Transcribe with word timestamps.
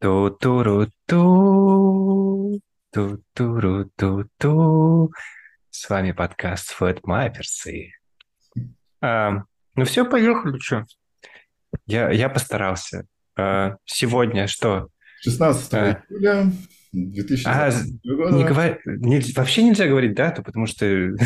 Ту-туру-ту, 0.00 1.18
ту-туру-ту-ту. 2.92 4.52
С 5.70 5.90
вами 5.90 6.12
подкаст 6.12 6.70
Фэт 6.70 7.04
Майперсы. 7.04 7.94
А, 9.00 9.42
ну 9.74 9.84
все, 9.84 10.04
поехали, 10.08 10.56
что? 10.60 10.84
Я, 11.86 12.10
я 12.10 12.28
постарался. 12.28 13.06
А, 13.36 13.78
сегодня 13.86 14.46
что? 14.46 14.86
16 15.22 15.74
а, 15.74 16.04
июля 16.08 16.52
2020 16.92 17.44
а, 17.44 18.14
года. 18.14 18.36
Не 18.36 18.44
говор... 18.44 18.78
не, 18.84 19.18
вообще 19.34 19.64
нельзя 19.64 19.88
говорить 19.88 20.14
дату, 20.14 20.44
потому 20.44 20.66
что 20.66 20.86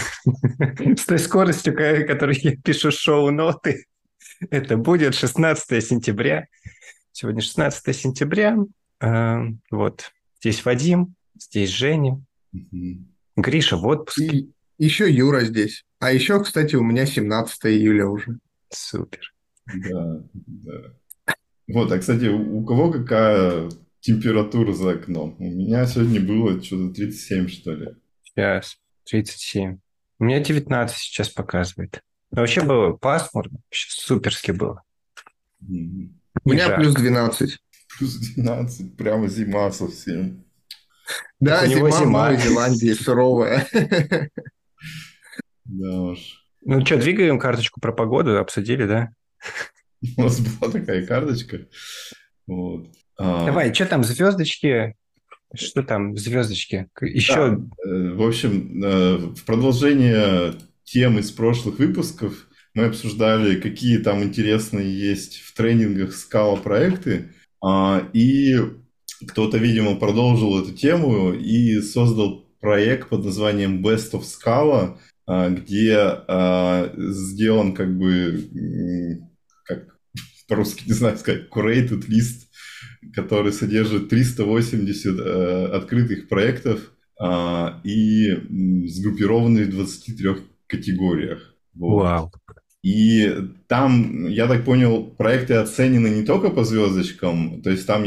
с 0.97 1.05
той 1.05 1.19
скоростью, 1.19 1.77
которой 1.77 2.39
я 2.41 2.57
пишу 2.57 2.91
шоу-ноты, 2.91 3.85
это 4.49 4.79
будет 4.79 5.15
16 5.15 5.85
сентября. 5.85 6.47
Сегодня 7.13 7.43
16 7.43 7.95
сентября. 7.95 8.57
Э, 9.01 9.43
вот. 9.71 10.11
Здесь 10.41 10.65
Вадим, 10.65 11.15
здесь 11.39 11.69
Женя. 11.69 12.23
Угу. 12.55 13.07
Гриша 13.37 13.77
в 13.77 13.87
отпуске. 13.87 14.39
И 14.39 14.53
еще 14.79 15.11
Юра 15.11 15.43
здесь. 15.43 15.85
А 16.01 16.11
еще, 16.11 16.43
кстати, 16.43 16.75
у 16.75 16.83
меня 16.83 17.07
17 17.07 17.67
июля 17.67 18.07
уже. 18.07 18.39
Супер. 18.71 19.35
Да, 19.67 20.23
да. 20.35 21.35
Вот, 21.69 21.93
а, 21.93 21.99
кстати, 21.99 22.27
у 22.27 22.65
кого 22.65 22.91
какая 22.91 23.69
температура 24.01 24.73
за 24.73 24.93
окном? 24.93 25.37
У 25.39 25.45
меня 25.45 25.87
сегодня 25.87 26.21
было 26.21 26.63
что-то 26.63 26.95
37, 26.95 27.49
что 27.49 27.75
ли. 27.75 27.89
Сейчас, 28.25 28.79
37. 29.05 29.79
У 30.19 30.25
меня 30.25 30.41
19 30.41 30.97
сейчас 30.97 31.29
показывает. 31.29 32.03
Но 32.31 32.41
вообще 32.41 32.63
было 32.63 32.93
пасмурно, 32.95 33.59
суперски 33.71 34.53
было. 34.53 34.83
Mm-hmm. 35.63 36.09
У 36.45 36.51
меня 36.51 36.77
плюс 36.77 36.95
12. 36.95 37.59
Плюс 37.99 38.15
12, 38.17 38.97
прямо 38.97 39.29
зима 39.29 39.71
совсем. 39.71 40.45
Да, 41.41 41.67
зима, 41.67 41.91
зима 41.91 42.29
в 42.29 42.33
Новой 42.33 42.37
Зеландии 42.37 42.93
суровая. 43.01 43.69
Да 45.65 46.01
уж. 46.01 46.43
Ну 46.65 46.85
что, 46.87 46.97
двигаем 46.97 47.39
карточку 47.39 47.81
про 47.81 47.93
погоду, 47.93 48.39
обсудили, 48.39 48.87
да? 48.87 49.11
У 50.17 50.23
нас 50.23 50.41
была 50.41 50.71
такая 50.71 51.05
карточка. 51.07 51.67
Вот. 52.47 52.89
А... 53.17 53.47
Давай, 53.47 53.75
что 53.75 53.87
там, 53.87 54.05
звездочки? 54.05 54.95
Что 55.55 55.83
там, 55.83 56.17
звездочки? 56.17 56.89
Еще... 57.01 57.35
Да, 57.35 57.91
э, 57.91 58.13
в 58.15 58.23
общем, 58.23 58.83
э, 58.83 59.17
в 59.17 59.45
продолжение 59.45 60.55
тем 60.85 61.19
из 61.19 61.31
прошлых 61.31 61.79
выпусков 61.79 62.49
мы 62.75 62.85
обсуждали, 62.85 63.61
какие 63.61 63.99
там 63.99 64.23
интересные 64.23 64.93
есть 64.93 65.41
в 65.41 65.55
тренингах 65.55 66.15
скала 66.15 66.57
проекты. 66.57 67.29
А, 67.63 68.09
и 68.13 68.57
кто-то, 69.29 69.59
видимо, 69.59 69.97
продолжил 69.97 70.61
эту 70.61 70.73
тему 70.73 71.33
и 71.33 71.81
создал 71.81 72.47
проект 72.61 73.09
под 73.09 73.25
названием 73.25 73.85
Best 73.87 74.13
of 74.13 74.23
Scala, 74.23 74.99
а, 75.27 75.51
где 75.51 75.97
а, 75.99 76.93
сделан 76.97 77.75
как 77.75 77.97
бы, 77.97 78.49
как 79.65 79.97
по-русски 80.49 80.85
не 80.87 80.95
знаю 80.95 81.19
сказать, 81.19 81.49
curated 81.51 82.07
list, 82.09 82.47
который 83.13 83.53
содержит 83.53 84.09
380 84.09 85.73
открытых 85.75 86.29
проектов 86.29 86.93
и 87.85 88.33
сгруппированный 88.89 89.65
в 89.65 89.71
23 89.71 90.31
категориях. 90.67 91.55
Вот. 91.75 92.03
Вау. 92.03 92.33
И 92.83 93.33
там, 93.69 94.27
я 94.27 94.49
так 94.49 94.65
понял, 94.65 95.05
проекты 95.05 95.55
оценены 95.55 96.09
не 96.09 96.25
только 96.25 96.51
по 96.51 96.65
звездочкам, 96.65 97.63
то 97.63 97.71
есть 97.71 97.87
там 97.87 98.05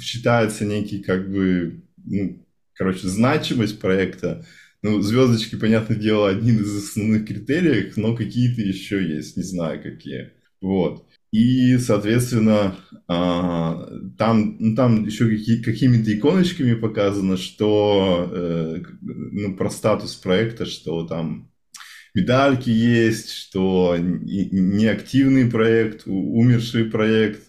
считается 0.00 0.64
некий, 0.64 1.00
как 1.00 1.30
бы, 1.30 1.82
ну, 2.04 2.42
короче, 2.72 3.08
значимость 3.08 3.80
проекта. 3.80 4.46
Ну, 4.82 5.00
звездочки, 5.00 5.56
понятное 5.56 5.96
дело, 5.96 6.28
один 6.28 6.60
из 6.60 6.76
основных 6.76 7.26
критериев, 7.26 7.96
но 7.96 8.14
какие-то 8.14 8.62
еще 8.62 9.02
есть, 9.06 9.36
не 9.36 9.42
знаю 9.42 9.82
какие. 9.82 10.32
Вот. 10.60 11.06
И, 11.30 11.76
соответственно, 11.78 12.76
а, 13.08 13.86
там, 14.16 14.56
ну, 14.58 14.76
там 14.76 15.04
еще 15.04 15.28
какие, 15.28 15.62
какими-то 15.62 16.14
иконочками 16.16 16.74
показано, 16.74 17.36
что 17.36 18.30
э, 18.32 18.82
ну, 19.02 19.56
про 19.56 19.68
статус 19.68 20.14
проекта, 20.14 20.64
что 20.64 21.04
там 21.06 21.50
медальки 22.14 22.70
есть, 22.70 23.30
что 23.30 23.96
неактивный 23.98 25.50
проект, 25.50 26.06
умерший 26.06 26.84
проект, 26.84 27.42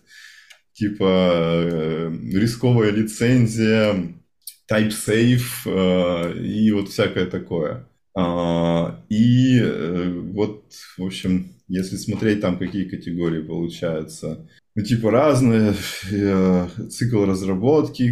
типа 0.73 1.63
э, 1.71 2.11
рисковая 2.33 2.91
лицензия, 2.91 3.93
type 4.69 4.91
safe 4.91 5.41
э, 5.65 6.39
и 6.39 6.71
вот 6.71 6.89
всякое 6.89 7.27
такое. 7.27 7.87
А, 8.17 9.03
и 9.09 9.59
э, 9.61 10.21
вот, 10.33 10.65
в 10.97 11.03
общем, 11.03 11.51
если 11.67 11.95
смотреть 11.95 12.41
там, 12.41 12.57
какие 12.57 12.85
категории 12.85 13.41
получаются, 13.41 14.47
ну, 14.75 14.83
типа 14.83 15.09
разные, 15.09 15.73
цикл 16.89 17.23
разработки, 17.23 18.09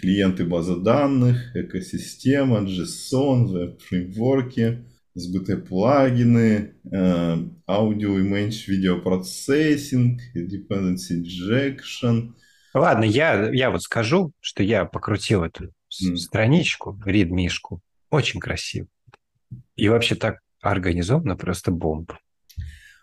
клиенты 0.00 0.44
базы 0.44 0.76
данных, 0.76 1.56
экосистема, 1.56 2.60
JSON, 2.60 3.46
веб-фреймворки, 3.46 4.84
SBT-плагины, 5.18 6.74
э, 6.90 7.36
аудио 7.66 8.18
image 8.20 8.68
video 8.68 9.02
processing, 9.02 10.18
dependency 10.34 11.22
injection. 11.22 12.34
Ладно, 12.74 13.04
я, 13.04 13.50
я 13.50 13.70
вот 13.70 13.82
скажу, 13.82 14.32
что 14.40 14.62
я 14.62 14.84
покрутил 14.84 15.42
эту 15.42 15.64
mm. 15.64 16.16
страничку, 16.16 17.00
read-мишку. 17.04 17.80
Очень 18.10 18.40
красиво. 18.40 18.86
И 19.76 19.88
вообще 19.88 20.14
так 20.14 20.38
организовано, 20.60 21.36
просто 21.36 21.70
бомба. 21.70 22.18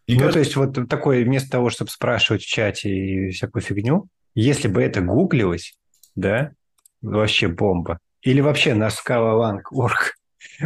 И 0.08 0.14
ну, 0.14 0.20
кажется... 0.20 0.34
то 0.34 0.40
есть 0.40 0.56
вот 0.56 0.90
такое, 0.90 1.24
вместо 1.24 1.50
того, 1.50 1.70
чтобы 1.70 1.90
спрашивать 1.90 2.44
в 2.44 2.48
чате 2.48 2.90
и 2.90 3.30
всякую 3.32 3.62
фигню, 3.62 4.08
если 4.36 4.68
бы 4.68 4.84
это 4.84 5.02
гуглилось, 5.02 5.78
да, 6.16 6.52
вообще 7.02 7.48
бомба. 7.48 8.00
Или 8.22 8.42
вообще 8.42 8.74
на 8.74 8.88
scalalang.org 8.88 10.14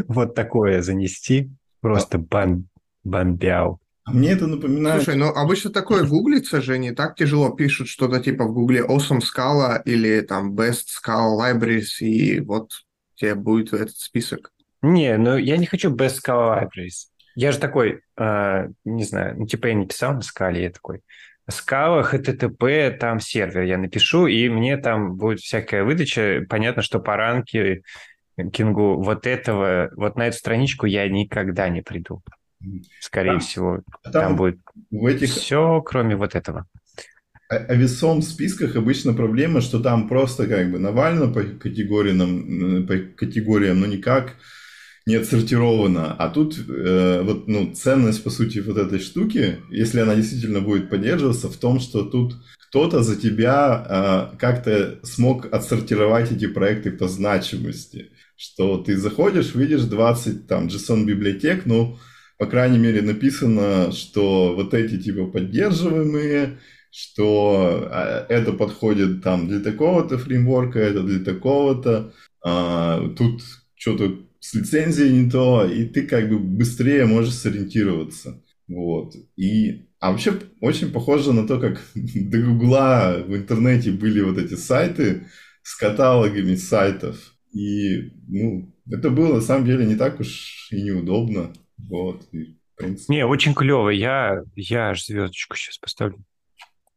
вот 0.07 0.35
такое 0.35 0.81
занести, 0.81 1.50
просто 1.81 2.17
бом... 2.17 2.67
бомбяу. 3.03 3.79
А 4.06 4.12
мне 4.12 4.31
это 4.31 4.47
напоминает... 4.47 5.03
Слушай, 5.03 5.17
ну 5.17 5.28
обычно 5.28 5.69
такое 5.72 6.03
гуглится 6.03 6.62
же, 6.62 6.78
не 6.78 6.91
так 6.91 7.16
тяжело 7.16 7.50
пишут 7.50 7.88
что-то 7.88 8.19
типа 8.19 8.45
в 8.45 8.53
гугле 8.53 8.81
Awesome 8.81 9.19
Scala 9.19 9.81
или 9.85 10.22
там 10.22 10.56
Best 10.56 10.88
Scala 11.03 11.38
Libraries, 11.38 12.00
и 12.00 12.40
вот 12.40 12.72
тебе 13.16 13.35
будет 13.35 13.73
этот 13.73 13.97
список. 13.97 14.51
Не, 14.81 15.17
ну 15.17 15.38
я 15.38 15.57
не 15.57 15.66
хочу 15.66 15.94
Best 15.94 16.17
Scala 16.25 16.63
Libraries. 16.63 17.09
Я 17.35 17.51
же 17.51 17.59
такой, 17.59 18.01
э, 18.17 18.67
не 18.84 19.03
знаю, 19.03 19.35
ну 19.38 19.46
типа 19.46 19.67
я 19.67 19.73
не 19.73 19.85
писал 19.85 20.13
на 20.13 20.22
скале, 20.22 20.63
я 20.63 20.72
такой, 20.72 21.01
Scala, 21.50 22.03
HTTP, 22.03 22.91
там 22.97 23.19
сервер 23.19 23.63
я 23.63 23.78
напишу, 23.78 24.28
и 24.28 24.50
мне 24.50 24.78
там 24.78 25.16
будет 25.16 25.40
всякая 25.40 25.84
выдача. 25.84 26.46
Понятно, 26.50 26.81
что 26.81 27.00
по 27.00 27.16
ранке 27.16 27.81
Кингу, 28.52 29.02
вот 29.02 29.28
этого, 29.28 29.90
вот 29.96 30.16
на 30.16 30.28
эту 30.28 30.38
страничку 30.38 30.86
я 30.86 31.08
никогда 31.10 31.70
не 31.70 31.82
приду. 31.82 32.22
Скорее 33.00 33.32
там, 33.32 33.40
всего, 33.40 33.82
там, 34.04 34.12
там 34.12 34.36
будет 34.36 34.60
в 34.92 35.06
этих... 35.06 35.30
все, 35.30 35.82
кроме 35.82 36.16
вот 36.16 36.36
этого. 36.36 36.66
А, 37.50 37.74
весом 37.74 38.22
списках 38.22 38.76
обычно 38.76 39.14
проблема, 39.14 39.62
что 39.62 39.80
там 39.80 40.08
просто 40.08 40.46
как 40.46 40.72
бы 40.72 40.78
Навально 40.78 41.28
по 41.28 41.42
категориям, 41.44 42.86
по 42.86 42.98
категориям, 42.98 43.80
но 43.80 43.86
никак 43.86 44.36
не 45.06 45.16
отсортировано. 45.16 46.14
А 46.14 46.30
тут 46.30 46.58
э, 46.60 47.22
вот, 47.24 47.48
ну, 47.48 47.74
ценность, 47.74 48.24
по 48.24 48.30
сути, 48.30 48.60
вот 48.60 48.78
этой 48.78 49.00
штуки, 49.00 49.58
если 49.72 50.02
она 50.02 50.16
действительно 50.16 50.62
будет 50.62 50.90
поддерживаться, 50.90 51.50
в 51.50 51.58
том, 51.58 51.80
что 51.80 52.04
тут 52.04 52.36
кто-то 52.70 53.02
за 53.02 53.16
тебя 53.16 54.30
э, 54.34 54.38
как-то 54.38 55.00
смог 55.04 55.52
отсортировать 55.52 56.32
эти 56.32 56.46
проекты 56.46 56.92
по 56.92 57.08
значимости 57.08 58.12
что 58.40 58.78
ты 58.78 58.96
заходишь, 58.96 59.53
видишь 59.53 59.82
20 59.82 60.47
там 60.47 60.68
JSON 60.68 61.03
библиотек, 61.03 61.66
ну, 61.66 62.00
по 62.38 62.46
крайней 62.46 62.78
мере, 62.78 63.02
написано, 63.02 63.91
что 63.91 64.56
вот 64.56 64.74
эти 64.74 64.97
типа 64.97 65.26
поддерживаемые, 65.26 66.58
что 66.90 67.90
а, 67.91 68.26
это 68.30 68.53
подходит 68.53 69.22
там 69.22 69.50
для 69.50 69.59
такого-то 69.59 70.18
фреймворка, 70.18 70.80
это 70.80 71.03
для 71.03 71.20
такого-то, 71.20 72.14
а, 72.41 73.09
тут 73.18 73.41
что-то 73.76 74.18
с 74.40 74.53
лицензией 74.53 75.12
не 75.12 75.30
то, 75.30 75.66
и 75.66 75.84
ты 75.84 76.08
как 76.08 76.30
бы 76.30 76.40
быстрее 76.40 77.06
можешь 77.06 77.34
сориентироваться. 77.34 78.42
Вот. 78.70 79.16
И, 79.35 79.90
а 80.00 80.12
вообще 80.12 80.40
очень 80.62 80.94
похоже 80.94 81.34
на 81.34 81.46
то, 81.46 81.59
как 81.59 81.82
до 81.94 82.42
Гугла 82.42 83.22
в 83.28 83.35
интернете 83.35 83.92
были 83.92 84.22
вот 84.22 84.38
эти 84.38 84.53
сайты 84.53 85.28
с 85.62 85.76
каталогами 85.76 86.56
сайтов. 86.56 87.18
И, 87.51 88.11
ну, 88.28 88.72
это 88.90 89.09
было 89.09 89.35
на 89.35 89.41
самом 89.41 89.66
деле 89.66 89.85
не 89.85 89.96
так 89.96 90.19
уж 90.19 90.67
и 90.72 90.81
неудобно. 90.81 91.53
Вот, 91.78 92.28
и, 92.31 92.57
в 92.73 92.78
принципе... 92.78 93.13
Не, 93.13 93.25
очень 93.25 93.53
клево. 93.53 93.90
Я, 93.90 94.43
я 94.55 94.90
аж 94.90 95.05
звездочку 95.05 95.55
сейчас 95.55 95.78
поставлю. 95.78 96.23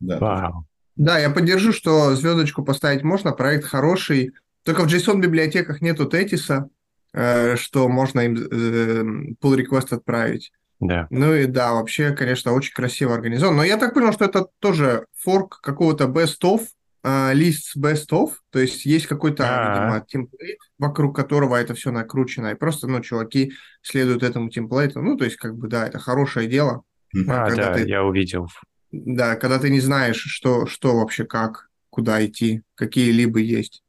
Да. 0.01 0.19
Вау. 0.19 0.67
Да, 0.97 1.19
я 1.19 1.31
поддержу, 1.31 1.73
что 1.73 2.15
звездочку 2.15 2.65
поставить 2.65 3.03
можно, 3.03 3.33
проект 3.33 3.65
хороший. 3.65 4.33
Только 4.63 4.83
в 4.83 4.87
JSON-библиотеках 4.87 5.81
нету 5.81 6.07
тетиса, 6.07 6.69
э, 7.15 7.57
что 7.57 7.89
можно 7.89 8.21
им 8.21 8.37
э, 8.37 9.35
pull 9.41 9.57
request 9.57 9.95
отправить. 9.95 10.53
Да. 10.81 11.07
Ну 11.11 11.33
и 11.33 11.47
да, 11.47 11.73
вообще, 11.75 12.11
конечно, 12.11 12.53
очень 12.53 12.75
красиво 12.75 13.15
организован. 13.15 13.57
Но 13.57 13.65
я 13.65 13.77
так 13.77 13.95
понял, 13.95 14.13
что 14.13 14.25
это 14.25 14.49
тоже 14.59 15.07
форк 15.17 15.61
какого-то 15.63 16.05
best 16.05 16.43
of, 16.43 16.63
э, 17.03 17.35
лист 17.35 17.77
best 17.77 18.09
of, 18.11 18.33
то 18.51 18.59
есть 18.59 18.85
есть 18.87 19.07
какой-то, 19.07 19.45
А-а-а. 19.45 19.75
видимо, 19.75 20.07
темплейт, 20.07 20.59
вокруг 20.79 21.17
которого 21.17 21.57
это 21.57 21.75
все 21.75 21.91
накручено, 21.91 22.49
и 22.49 22.55
просто, 22.55 22.87
ну, 22.87 23.01
чуваки 23.01 23.53
следуют 23.83 24.23
этому 24.23 24.49
темплейту. 24.51 25.03
Ну, 25.03 25.17
то 25.17 25.25
есть, 25.25 25.37
как 25.37 25.57
бы, 25.57 25.69
да, 25.69 25.87
это 25.87 25.99
хорошее 25.99 26.49
дело. 26.49 26.83
А, 27.29 27.49
когда 27.49 27.69
да, 27.69 27.75
ты- 27.75 27.89
я 27.89 28.05
увидел. 28.05 28.49
Да, 28.91 29.37
когда 29.37 29.59
ты 29.59 29.71
не 29.71 29.81
знаешь, 29.81 30.17
что, 30.21 30.67
что 30.67 30.97
вообще 30.97 31.25
как, 31.25 31.69
куда 31.91 32.25
идти, 32.25 32.63
какие 32.75 33.11
либо 33.11 33.39
есть. 33.39 33.83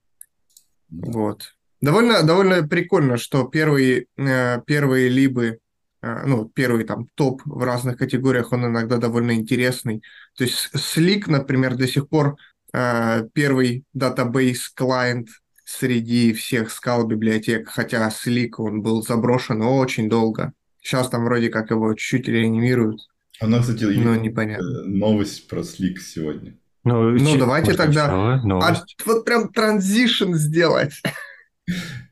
Вот. 0.90 1.56
Довольно, 1.82 2.24
довольно 2.24 2.66
прикольно, 2.68 3.18
что 3.18 3.44
первые, 3.44 4.06
э, 4.18 4.62
первые 4.66 5.10
либы, 5.10 5.60
э, 6.02 6.26
ну, 6.26 6.46
первый 6.46 6.86
там 6.86 7.08
топ 7.16 7.42
в 7.46 7.64
разных 7.64 7.98
категориях, 7.98 8.54
он 8.54 8.66
иногда 8.66 8.98
довольно 8.98 9.34
интересный. 9.34 10.02
То 10.38 10.46
есть 10.46 10.70
Slick, 10.74 11.24
например, 11.28 11.76
до 11.76 11.88
сих 11.88 12.08
пор 12.08 12.38
первый 12.74 13.84
датабейс 13.94 14.70
клиент 14.70 15.30
среди 15.66 16.34
всех 16.34 16.72
скал 16.72 17.06
библиотек, 17.08 17.70
хотя 17.70 18.08
Slick 18.10 18.52
он 18.58 18.82
был 18.82 19.02
заброшен 19.04 19.62
очень 19.62 20.10
долго. 20.10 20.54
Сейчас 20.82 21.10
там 21.10 21.24
вроде 21.26 21.50
как 21.50 21.70
его 21.72 21.94
чуть-чуть 21.94 22.28
реанимируют, 22.28 23.00
У 23.42 23.48
нас, 23.48 23.62
кстати, 23.68 23.86
но 23.86 24.12
есть 24.12 24.24
непонятно. 24.24 24.66
э, 24.66 24.84
новость 24.88 25.48
про 25.48 25.64
Слик 25.64 26.00
сегодня. 26.02 26.58
Ну, 26.84 27.12
Ну, 27.12 27.38
давайте 27.38 27.72
можно 27.72 27.86
тогда- 27.86 28.06
сначала 28.42 28.62
А 28.68 28.84
вот 29.06 29.24
прям 29.24 29.54
транзишн 29.54 30.34
сделать. 30.34 31.02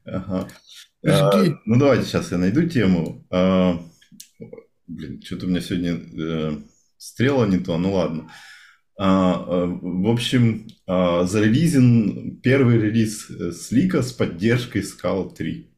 Ага. 0.05 0.47
Жги. 1.03 1.11
А, 1.51 1.59
ну, 1.65 1.77
давайте 1.79 2.05
сейчас 2.05 2.31
я 2.31 2.37
найду 2.37 2.67
тему. 2.69 3.25
А, 3.31 3.81
блин, 4.87 5.21
что-то 5.21 5.47
у 5.47 5.49
меня 5.49 5.59
сегодня 5.61 5.99
э, 6.17 6.57
стрела 6.97 7.45
не 7.47 7.57
то, 7.57 7.77
ну 7.77 7.93
ладно. 7.93 8.23
А, 8.23 8.29
а, 8.29 8.31
в 9.03 10.11
общем, 10.11 10.67
а, 10.85 11.23
зарелизен 11.23 12.39
первый 12.43 12.79
релиз 12.79 13.29
э, 13.31 13.51
Слика 13.51 14.03
с 14.03 14.11
поддержкой 14.11 14.83
Scala 14.83 15.33
3. 15.33 15.71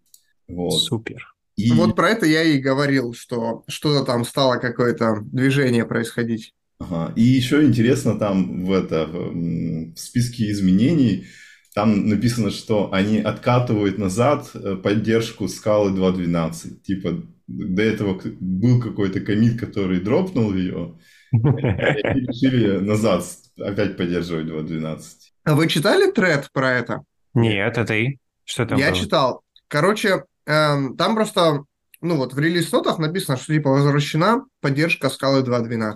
Вот. 0.50 0.72
Супер. 0.72 1.34
И, 1.56 1.72
Вот 1.72 1.96
про 1.96 2.10
это 2.10 2.26
я 2.26 2.44
и 2.44 2.60
говорил, 2.60 3.14
что 3.14 3.64
что-то 3.68 4.04
там 4.06 4.26
стало 4.26 4.58
какое-то 4.58 5.20
движение 5.22 5.86
происходить. 5.86 6.54
ага. 6.80 7.14
и 7.16 7.22
еще 7.22 7.64
интересно 7.64 8.20
там 8.20 8.66
в, 8.66 8.74
это, 8.74 9.06
в, 9.06 9.96
списке 9.96 10.52
изменений 10.52 11.26
там 11.74 12.10
написано, 12.10 12.52
что 12.52 12.92
они 12.92 13.20
откатывают 13.20 13.98
назад 13.98 14.50
э, 14.54 14.76
поддержку 14.76 15.48
скалы 15.48 15.92
2.12. 15.92 16.82
Типа 16.82 17.24
до 17.48 17.82
этого 17.82 18.20
был 18.40 18.82
какой-то 18.82 19.22
комит, 19.22 19.60
который 19.60 20.00
дропнул 20.00 20.54
ее, 20.54 20.96
решили 21.34 22.78
назад 22.80 23.24
опять 23.60 23.98
поддерживать 23.98 24.48
2.12. 24.48 25.00
А 25.46 25.56
вы 25.56 25.68
читали 25.68 26.12
тред 26.12 26.50
про 26.54 26.72
это? 26.72 27.04
Нет, 27.34 27.78
а 27.78 27.86
ты? 27.86 28.20
Что 28.44 28.66
там 28.66 28.78
я 28.78 28.92
было? 28.92 29.00
читал. 29.00 29.42
Короче, 29.68 30.24
эм, 30.46 30.96
там 30.96 31.16
просто, 31.16 31.64
ну 32.02 32.18
вот 32.18 32.34
в 32.34 32.40
релиз-нотах 32.40 33.00
написано, 33.00 33.38
что 33.38 33.54
типа 33.54 33.70
возвращена 33.70 34.46
поддержка 34.62 35.10
скалы 35.10 35.42
2.12. 35.42 35.96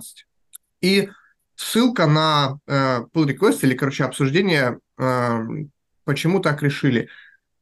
И 0.80 1.08
ссылка 1.54 2.06
на 2.06 2.58
э, 2.66 3.00
pull 3.14 3.26
request 3.26 3.60
или, 3.62 3.74
короче, 3.74 4.04
обсуждение, 4.04 4.78
эм, 4.98 5.70
почему 6.04 6.40
так 6.40 6.62
решили. 6.62 7.08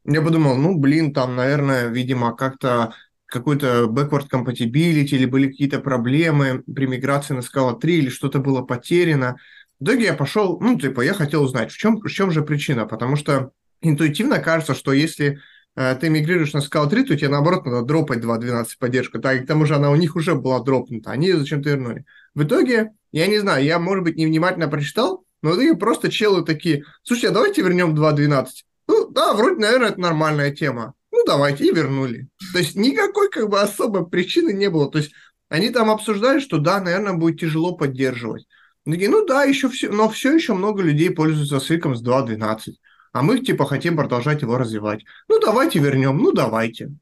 Я 0.04 0.22
подумал, 0.22 0.56
ну, 0.56 0.78
блин, 0.78 1.12
там, 1.12 1.34
наверное, 1.34 1.88
видимо, 1.88 2.34
как-то 2.36 2.94
какой-то 3.38 3.84
backward 3.84 4.28
compatibility 4.30 5.10
или 5.10 5.26
были 5.26 5.48
какие-то 5.48 5.80
проблемы 5.80 6.62
при 6.72 6.86
миграции 6.86 7.34
на 7.34 7.40
Scala 7.40 7.78
3 7.78 7.98
или 7.98 8.08
что-то 8.08 8.38
было 8.38 8.62
потеряно. 8.62 9.36
В 9.78 9.84
итоге 9.84 10.04
я 10.04 10.14
пошел, 10.14 10.58
ну, 10.60 10.78
типа, 10.78 11.02
я 11.02 11.14
хотел 11.14 11.42
узнать, 11.42 11.70
в 11.70 11.76
чем, 11.76 12.00
в 12.00 12.08
чем 12.08 12.30
же 12.30 12.42
причина, 12.42 12.86
потому 12.86 13.16
что 13.16 13.50
интуитивно 13.82 14.38
кажется, 14.38 14.74
что 14.74 14.92
если 14.92 15.40
э, 15.76 15.96
ты 16.00 16.08
мигрируешь 16.08 16.52
на 16.52 16.58
Scala 16.58 16.88
3, 16.88 17.04
то 17.04 17.16
тебе, 17.16 17.28
наоборот, 17.28 17.66
надо 17.66 17.82
дропать 17.82 18.20
2.12 18.20 18.66
поддержку. 18.78 19.18
Так, 19.18 19.36
и 19.36 19.44
к 19.44 19.46
тому 19.46 19.66
же 19.66 19.74
она 19.74 19.90
у 19.90 19.96
них 19.96 20.16
уже 20.16 20.34
была 20.34 20.60
дропнута, 20.62 21.10
они 21.10 21.32
зачем-то 21.32 21.70
вернули. 21.70 22.04
В 22.34 22.44
итоге, 22.44 22.92
я 23.12 23.26
не 23.26 23.38
знаю, 23.38 23.64
я, 23.64 23.78
может 23.78 24.04
быть, 24.04 24.16
невнимательно 24.16 24.68
прочитал, 24.68 25.24
но 25.42 25.52
в 25.52 25.76
просто 25.76 26.10
челы 26.10 26.44
такие, 26.44 26.84
слушайте, 27.02 27.28
а 27.28 27.32
давайте 27.32 27.62
вернем 27.62 27.94
2.12. 27.94 28.46
Ну, 28.88 29.10
да, 29.10 29.34
вроде, 29.34 29.60
наверное, 29.60 29.90
это 29.90 30.00
нормальная 30.00 30.50
тема. 30.50 30.94
Давайте, 31.26 31.64
и 31.64 31.72
вернули. 31.72 32.28
То 32.52 32.58
есть 32.58 32.76
никакой 32.76 33.30
как 33.30 33.48
бы 33.48 33.60
особой 33.60 34.06
причины 34.06 34.52
не 34.52 34.70
было. 34.70 34.90
То 34.90 34.98
есть 34.98 35.12
они 35.48 35.70
там 35.70 35.90
обсуждали, 35.90 36.40
что 36.40 36.58
да, 36.58 36.80
наверное, 36.80 37.14
будет 37.14 37.40
тяжело 37.40 37.76
поддерживать. 37.76 38.46
Такие, 38.84 39.10
ну 39.10 39.26
да, 39.26 39.42
еще 39.42 39.68
все, 39.68 39.90
но 39.90 40.08
все 40.08 40.32
еще 40.32 40.54
много 40.54 40.82
людей 40.82 41.10
пользуются 41.10 41.58
сликом 41.58 41.96
с 41.96 42.04
2.12. 42.04 42.74
А 43.12 43.22
мы 43.22 43.40
типа 43.40 43.66
хотим 43.66 43.96
продолжать 43.96 44.42
его 44.42 44.56
развивать. 44.58 45.04
Ну 45.28 45.40
давайте 45.40 45.80
вернем, 45.80 46.18
ну 46.18 46.32
давайте. 46.32 46.92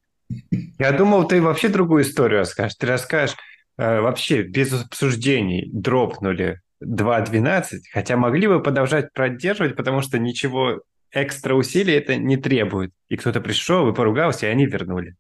Я 0.79 0.93
думал, 0.93 1.29
ты 1.29 1.43
вообще 1.43 1.69
другую 1.69 2.03
историю 2.03 2.41
расскажешь. 2.41 2.77
Ты 2.77 2.87
расскажешь 2.87 3.37
э, 3.77 4.01
вообще 4.01 4.43
без 4.43 4.73
обсуждений 4.73 5.69
дропнули 5.73 6.63
2.12, 6.83 7.81
хотя 7.93 8.17
могли 8.17 8.47
бы 8.47 8.63
продолжать 8.63 9.13
поддерживать, 9.13 9.77
потому 9.77 10.01
что 10.01 10.19
ничего 10.19 10.81
экстра 11.15 11.55
усилий 11.55 11.95
это 11.95 12.17
не 12.17 12.37
требует. 12.37 12.93
И 13.09 13.17
кто-то 13.17 13.41
пришел 13.41 13.89
и 13.89 13.95
поругался, 13.95 14.47
и 14.47 14.51
они 14.51 14.67
вернули. 14.67 15.15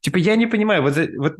Типа 0.00 0.16
я 0.16 0.36
не 0.36 0.46
понимаю, 0.46 0.82
вот, 0.82 0.96
вот 1.18 1.36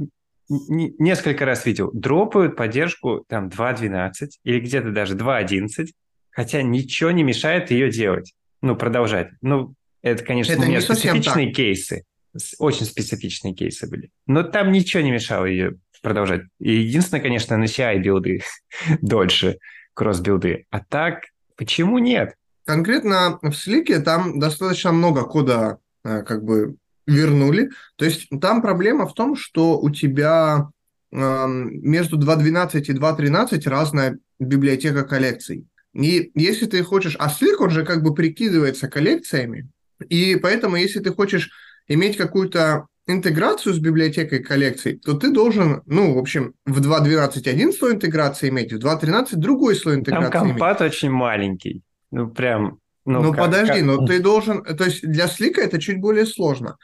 несколько 0.49 1.45
раз 1.45 1.65
видел, 1.67 1.91
дропают 1.93 2.57
поддержку 2.57 3.25
там 3.29 3.49
2.12 3.49 4.11
или 4.45 4.61
где-то 4.61 4.91
даже 4.91 5.15
2.11, 5.17 5.89
хотя 6.31 6.63
ничего 6.63 7.11
не 7.11 7.23
мешает 7.23 7.71
ее 7.71 7.91
делать. 7.91 8.35
Ну, 8.61 8.77
продолжать. 8.77 9.31
Ну, 9.41 9.75
это, 10.03 10.25
конечно, 10.25 10.53
Это 10.53 10.63
у 10.63 10.67
меня 10.67 10.81
специфичные 10.81 11.53
кейсы. 11.53 12.05
С- 12.37 12.55
Очень 12.59 12.87
специфичные 12.87 13.55
кейсы 13.55 13.89
были. 13.89 14.11
Но 14.27 14.43
там 14.43 14.73
ничего 14.73 15.03
не 15.03 15.11
мешало 15.13 15.47
ее 15.47 15.77
продолжать. 16.03 16.43
И 16.59 16.73
единственное, 16.73 17.23
конечно, 17.23 17.57
на 17.57 17.65
CI 17.65 17.99
билды 17.99 18.43
дольше, 19.01 19.59
кросс-билды. 19.95 20.67
А 20.71 20.81
так, 20.81 21.23
почему 21.57 21.99
нет? 21.99 22.35
Конкретно 22.75 23.39
в 23.43 23.53
слике 23.53 23.99
там 24.01 24.39
достаточно 24.39 24.93
много 24.93 25.25
кода 25.25 25.79
э, 26.05 26.23
как 26.23 26.45
бы 26.45 26.77
вернули. 27.07 27.71
То 27.97 28.05
есть 28.05 28.29
там 28.41 28.63
проблема 28.63 29.07
в 29.09 29.15
том, 29.15 29.35
что 29.35 29.79
у 29.79 29.91
тебя 29.91 30.71
между 31.13 32.19
2.12 32.19 32.81
и 32.83 32.93
2.13 32.93 33.69
разная 33.69 34.19
библиотека 34.39 35.03
коллекций. 35.03 35.67
И 35.93 36.31
если 36.35 36.67
ты 36.67 36.83
хочешь... 36.85 37.17
А 37.19 37.29
Slick, 37.29 37.57
он 37.59 37.71
же 37.71 37.85
как 37.85 38.03
бы 38.03 38.15
прикидывается 38.15 38.89
коллекциями. 38.89 39.69
И 40.09 40.37
поэтому, 40.37 40.77
если 40.77 41.01
ты 41.01 41.13
хочешь 41.13 41.51
иметь 41.89 42.17
какую-то 42.17 42.87
интеграцию 43.09 43.75
с 43.75 43.81
библиотекой 43.81 44.39
коллекций, 44.39 44.99
то 44.99 45.15
ты 45.15 45.33
должен, 45.33 45.83
ну, 45.87 46.15
в 46.15 46.19
общем, 46.19 46.55
в 46.65 46.81
2.12 46.81 47.49
один 47.49 47.73
слой 47.73 47.95
интеграции 47.95 48.49
иметь, 48.49 48.73
в 48.73 48.79
2.13 48.79 49.35
другой 49.35 49.75
слой 49.75 49.95
Там 49.95 50.01
интеграции 50.03 50.39
иметь. 50.39 50.51
компат 50.53 50.81
очень 50.81 51.11
маленький. 51.11 51.83
Ну, 52.11 52.29
прям... 52.31 52.79
Ну, 53.07 53.23
Ну, 53.23 53.33
как- 53.33 53.47
подожди, 53.47 53.81
как- 53.81 53.83
но 53.85 54.07
ты 54.07 54.21
должен, 54.21 54.63
то 54.65 54.85
есть 54.85 55.03
для 55.03 55.27
слика 55.27 55.61
это 55.61 55.81
чуть 55.81 56.01
более 56.01 56.27
сложно. 56.27 56.77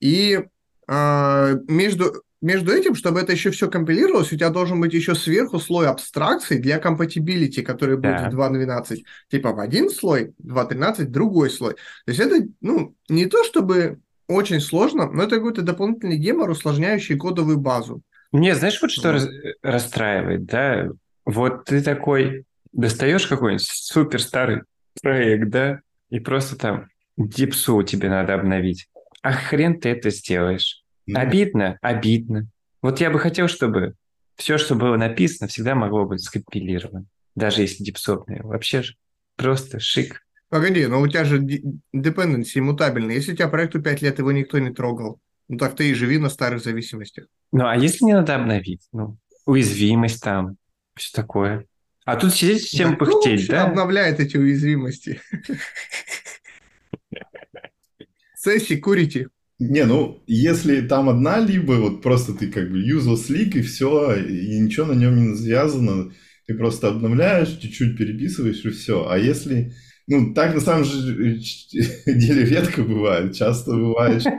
И 0.00 0.40
а, 0.86 1.52
между, 1.68 2.22
между 2.40 2.72
этим, 2.72 2.94
чтобы 2.94 3.20
это 3.20 3.32
еще 3.32 3.50
все 3.50 3.70
компилировалось, 3.70 4.32
у 4.32 4.36
тебя 4.36 4.50
должен 4.50 4.80
быть 4.80 4.92
еще 4.92 5.14
сверху 5.14 5.58
слой 5.58 5.86
абстракций 5.86 6.58
для 6.58 6.78
compatibility, 6.78 7.62
который 7.62 7.96
будет 7.96 8.18
Так. 8.18 8.32
в 8.32 8.36
2.12. 8.36 8.98
Типа 9.30 9.52
в 9.52 9.60
один 9.60 9.88
слой, 9.90 10.34
2.13, 10.42 11.04
другой 11.06 11.50
слой. 11.50 11.74
То 11.74 11.78
есть 12.12 12.20
это, 12.20 12.46
ну, 12.60 12.94
не 13.08 13.26
то 13.26 13.42
чтобы 13.44 13.98
очень 14.28 14.60
сложно, 14.60 15.10
но 15.10 15.22
это 15.24 15.36
какой-то 15.36 15.62
дополнительный 15.62 16.16
гемор, 16.16 16.50
усложняющий 16.50 17.16
кодовую 17.16 17.58
базу. 17.58 18.02
Мне, 18.32 18.54
знаешь, 18.54 18.78
вот 18.80 18.90
что 18.90 19.12
Вот. 19.12 19.28
расстраивает, 19.62 20.44
да? 20.46 20.88
Вот 21.24 21.64
ты 21.66 21.82
такой 21.82 22.44
достаешь 22.72 23.26
какой-нибудь 23.26 23.64
супер 23.66 24.20
старый 24.20 24.62
проект, 25.00 25.48
да, 25.50 25.80
и 26.10 26.20
просто 26.20 26.56
там 26.56 26.88
дипсу 27.16 27.82
тебе 27.82 28.08
надо 28.08 28.34
обновить. 28.34 28.88
А 29.22 29.32
хрен 29.32 29.78
ты 29.80 29.90
это 29.90 30.10
сделаешь. 30.10 30.82
Ну, 31.06 31.18
Обидно? 31.18 31.78
Обидно. 31.80 32.48
Вот 32.80 33.00
я 33.00 33.10
бы 33.10 33.18
хотел, 33.18 33.48
чтобы 33.48 33.94
все, 34.36 34.58
что 34.58 34.74
было 34.74 34.96
написано, 34.96 35.48
всегда 35.48 35.74
могло 35.74 36.04
быть 36.04 36.22
скомпилировано. 36.22 37.06
Даже 37.34 37.62
если 37.62 37.84
дипсопное. 37.84 38.42
Вообще 38.42 38.82
же 38.82 38.94
просто 39.36 39.80
шик. 39.80 40.22
Погоди, 40.48 40.86
но 40.86 41.00
у 41.00 41.08
тебя 41.08 41.24
же 41.24 41.40
dependency 41.40 42.60
мутабельный. 42.60 43.14
Если 43.14 43.32
у 43.32 43.36
тебя 43.36 43.48
проекту 43.48 43.80
5 43.80 44.02
лет, 44.02 44.18
его 44.18 44.32
никто 44.32 44.58
не 44.58 44.70
трогал, 44.70 45.20
ну 45.48 45.56
так 45.56 45.76
ты 45.76 45.88
и 45.90 45.94
живи 45.94 46.18
на 46.18 46.28
старых 46.28 46.62
зависимостях. 46.62 47.26
Ну, 47.52 47.66
а 47.66 47.76
если 47.76 48.04
не 48.04 48.12
надо 48.12 48.34
обновить? 48.34 48.86
Ну, 48.92 49.16
уязвимость 49.46 50.22
там, 50.22 50.56
все 50.94 51.10
такое. 51.14 51.66
А 52.04 52.16
тут 52.16 52.34
сидеть 52.34 52.62
всем 52.62 52.90
да, 52.90 52.96
пыхтеть, 52.96 53.48
да? 53.48 53.64
обновляет 53.64 54.18
эти 54.20 54.36
уязвимости. 54.36 55.20
Сессии 58.36 58.74
курите. 58.74 59.28
Не, 59.60 59.84
ну, 59.84 60.22
если 60.26 60.80
там 60.80 61.08
одна, 61.08 61.38
либо 61.38 61.74
вот 61.74 62.02
просто 62.02 62.34
ты 62.34 62.50
как 62.50 62.70
бы 62.70 62.78
юзал 62.78 63.16
слик 63.16 63.54
и 63.54 63.62
все, 63.62 64.16
и 64.16 64.58
ничего 64.58 64.86
на 64.86 64.94
нем 64.94 65.30
не 65.30 65.36
завязано, 65.36 66.12
ты 66.46 66.54
просто 66.54 66.88
обновляешь, 66.88 67.56
чуть-чуть 67.58 67.96
переписываешь 67.96 68.64
и 68.64 68.70
все. 68.70 69.08
А 69.08 69.16
если... 69.16 69.72
Ну, 70.08 70.34
так 70.34 70.54
на 70.54 70.60
самом 70.60 70.84
деле 70.84 72.44
редко 72.44 72.82
бывает. 72.82 73.36
Часто 73.36 73.70
бывает, 73.72 74.22
что 74.22 74.30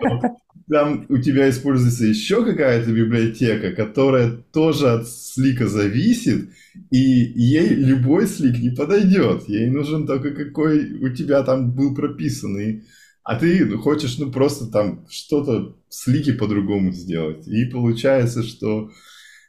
там 0.69 1.05
у 1.09 1.17
тебя 1.17 1.49
используется 1.49 2.05
еще 2.05 2.45
какая-то 2.45 2.91
библиотека, 2.91 3.71
которая 3.71 4.31
тоже 4.51 4.89
от 4.89 5.09
слика 5.09 5.67
зависит, 5.67 6.49
и 6.89 6.97
ей 6.97 7.69
любой 7.69 8.27
слик 8.27 8.59
не 8.59 8.69
подойдет. 8.69 9.47
Ей 9.47 9.69
нужен 9.69 10.07
только 10.07 10.31
какой 10.31 10.93
у 11.01 11.09
тебя 11.13 11.43
там 11.43 11.71
был 11.71 11.93
прописанный. 11.95 12.83
А 13.23 13.35
ты 13.35 13.69
хочешь, 13.77 14.17
ну, 14.17 14.31
просто 14.31 14.67
там 14.67 15.05
что-то 15.09 15.77
с 15.89 16.07
лики 16.07 16.33
по-другому 16.33 16.91
сделать. 16.91 17.47
И 17.47 17.65
получается, 17.65 18.43
что 18.43 18.91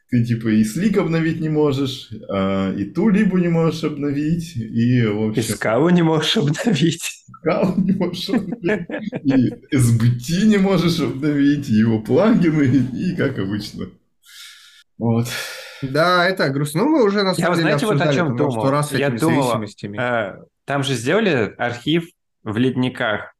ты, 0.09 0.23
типа, 0.23 0.49
и 0.49 0.63
слик 0.63 0.97
обновить 0.97 1.41
не 1.41 1.49
можешь, 1.49 2.09
а, 2.29 2.73
и 2.73 2.85
ту 2.85 3.09
либу 3.09 3.37
не 3.37 3.47
можешь 3.47 3.83
обновить, 3.83 4.55
и, 4.55 5.05
в 5.05 5.29
общем... 5.29 5.41
И 5.41 5.43
скалу 5.43 5.89
не 5.89 6.03
можешь 6.03 6.37
обновить. 6.37 7.25
Скалу 7.39 7.73
не 7.77 7.93
можешь 7.93 8.29
обновить, 8.29 8.87
и 9.23 9.75
SBT 9.75 10.45
не 10.45 10.57
можешь 10.57 10.99
обновить, 10.99 11.69
и 11.69 11.73
его 11.73 11.99
плагины, 12.01 12.87
и 12.93 13.15
как 13.15 13.39
обычно. 13.39 13.87
Вот. 14.97 15.27
Да, 15.81 16.27
это 16.27 16.49
грустно. 16.49 16.83
Ну, 16.83 16.89
мы 16.89 17.03
уже 17.03 17.23
на 17.23 17.33
самом 17.33 17.57
Я, 17.57 17.63
деле 17.63 17.77
знаете, 17.77 17.85
вот 17.85 18.01
о 18.01 18.13
чем 18.13 18.35
думал? 18.35 18.69
Раз 18.69 18.91
Я 18.93 19.09
думал, 19.09 19.61
э, 19.61 20.35
там 20.65 20.83
же 20.83 20.93
сделали 20.93 21.53
архив 21.57 22.05
в 22.43 22.57
ледниках 22.57 23.35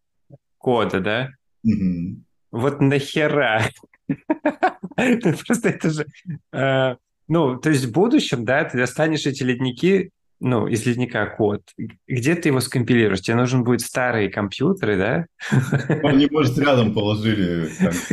кода, 0.58 1.00
да? 1.00 1.30
Угу. 1.64 2.24
Вот 2.52 2.82
нахера? 2.82 3.62
Просто 5.48 5.70
это 5.70 5.90
же... 5.90 6.06
Э, 6.54 6.96
ну, 7.28 7.58
то 7.58 7.70
есть 7.70 7.86
в 7.86 7.92
будущем, 7.92 8.46
да, 8.46 8.64
ты 8.66 8.78
достанешь 8.78 9.26
эти 9.26 9.44
ледники, 9.44 10.12
ну, 10.40 10.68
из 10.68 10.86
ледника 10.86 11.26
код. 11.26 11.62
Где 12.08 12.36
ты 12.36 12.50
его 12.50 12.60
скомпилируешь? 12.60 13.22
Тебе 13.22 13.36
нужен 13.36 13.64
будет 13.64 13.82
старые 13.82 14.30
компьютеры, 14.30 14.98
да? 14.98 15.26
Они, 16.04 16.28
может, 16.30 16.58
рядом 16.58 16.94
положили. 16.94 17.70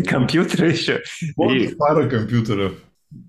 Компьютеры 0.07 0.71
еще. 0.71 1.03
Вот 1.37 1.77
пара 1.77 2.09
компьютеров. 2.09 2.75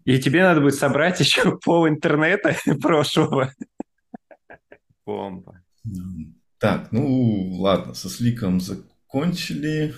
И 0.06 0.20
тебе 0.20 0.44
надо 0.44 0.62
будет 0.62 0.76
собрать 0.76 1.20
еще 1.20 1.58
пол 1.64 1.88
интернета 1.88 2.56
прошлого. 2.82 3.54
Бомба. 5.06 5.62
Так, 6.60 6.92
ну 6.92 7.58
ладно, 7.60 7.94
со 7.94 8.10
сликом 8.10 8.62
закончили. 8.62 9.94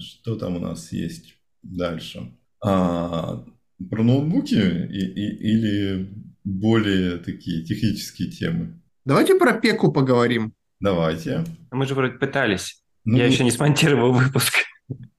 Что 0.00 0.36
там 0.36 0.56
у 0.56 0.60
нас 0.60 0.92
есть 0.92 1.37
дальше? 1.62 2.32
А, 2.64 3.44
про 3.90 4.02
ноутбуки 4.02 4.54
и, 4.54 5.00
и, 5.00 5.52
или 5.52 6.08
более 6.44 7.18
такие 7.18 7.64
технические 7.64 8.30
темы? 8.30 8.80
Давайте 9.04 9.36
про 9.36 9.54
пеку 9.54 9.92
поговорим. 9.92 10.54
Давайте. 10.80 11.44
Мы 11.70 11.86
же 11.86 11.94
вроде 11.94 12.18
пытались. 12.18 12.82
Ну, 13.04 13.16
я 13.16 13.26
еще 13.26 13.44
не 13.44 13.50
смонтировал 13.50 14.12
выпуск. 14.12 14.54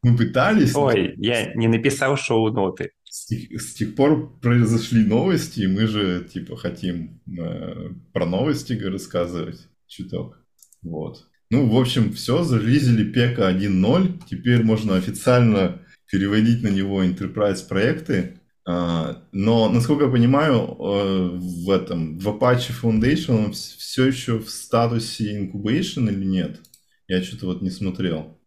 Мы 0.01 0.17
пытались. 0.17 0.75
Ой, 0.75 1.13
я 1.17 1.53
не 1.53 1.67
написал 1.67 2.17
шоу-ноты. 2.17 2.91
С 3.03 3.25
тех, 3.25 3.61
с 3.61 3.73
тех 3.73 3.95
пор 3.95 4.39
произошли 4.39 5.03
новости, 5.03 5.61
и 5.61 5.67
мы 5.67 5.87
же 5.87 6.27
типа 6.31 6.55
хотим 6.55 7.21
э, 7.27 7.89
про 8.13 8.25
новости 8.25 8.73
рассказывать 8.73 9.67
чуток. 9.87 10.39
Вот. 10.81 11.25
Ну, 11.51 11.67
в 11.67 11.77
общем, 11.77 12.13
все, 12.13 12.43
зарелизили 12.43 13.11
Пека 13.11 13.51
1.0. 13.51 14.21
Теперь 14.29 14.63
можно 14.63 14.95
официально 14.95 15.81
переводить 16.11 16.63
на 16.63 16.69
него 16.69 17.03
enterprise 17.03 17.67
проекты. 17.67 18.39
А, 18.65 19.23
но, 19.31 19.69
насколько 19.69 20.05
я 20.05 20.11
понимаю, 20.11 20.75
э, 20.79 21.29
в 21.33 21.69
этом, 21.71 22.19
в 22.19 22.27
Apache 22.27 22.71
Foundation 22.81 23.45
он 23.45 23.53
все 23.53 24.05
еще 24.05 24.37
в 24.37 24.49
статусе 24.49 25.39
incubation 25.39 26.09
или 26.09 26.25
нет? 26.25 26.59
Я 27.07 27.23
что-то 27.23 27.47
вот 27.47 27.61
не 27.61 27.71
смотрел. 27.71 28.39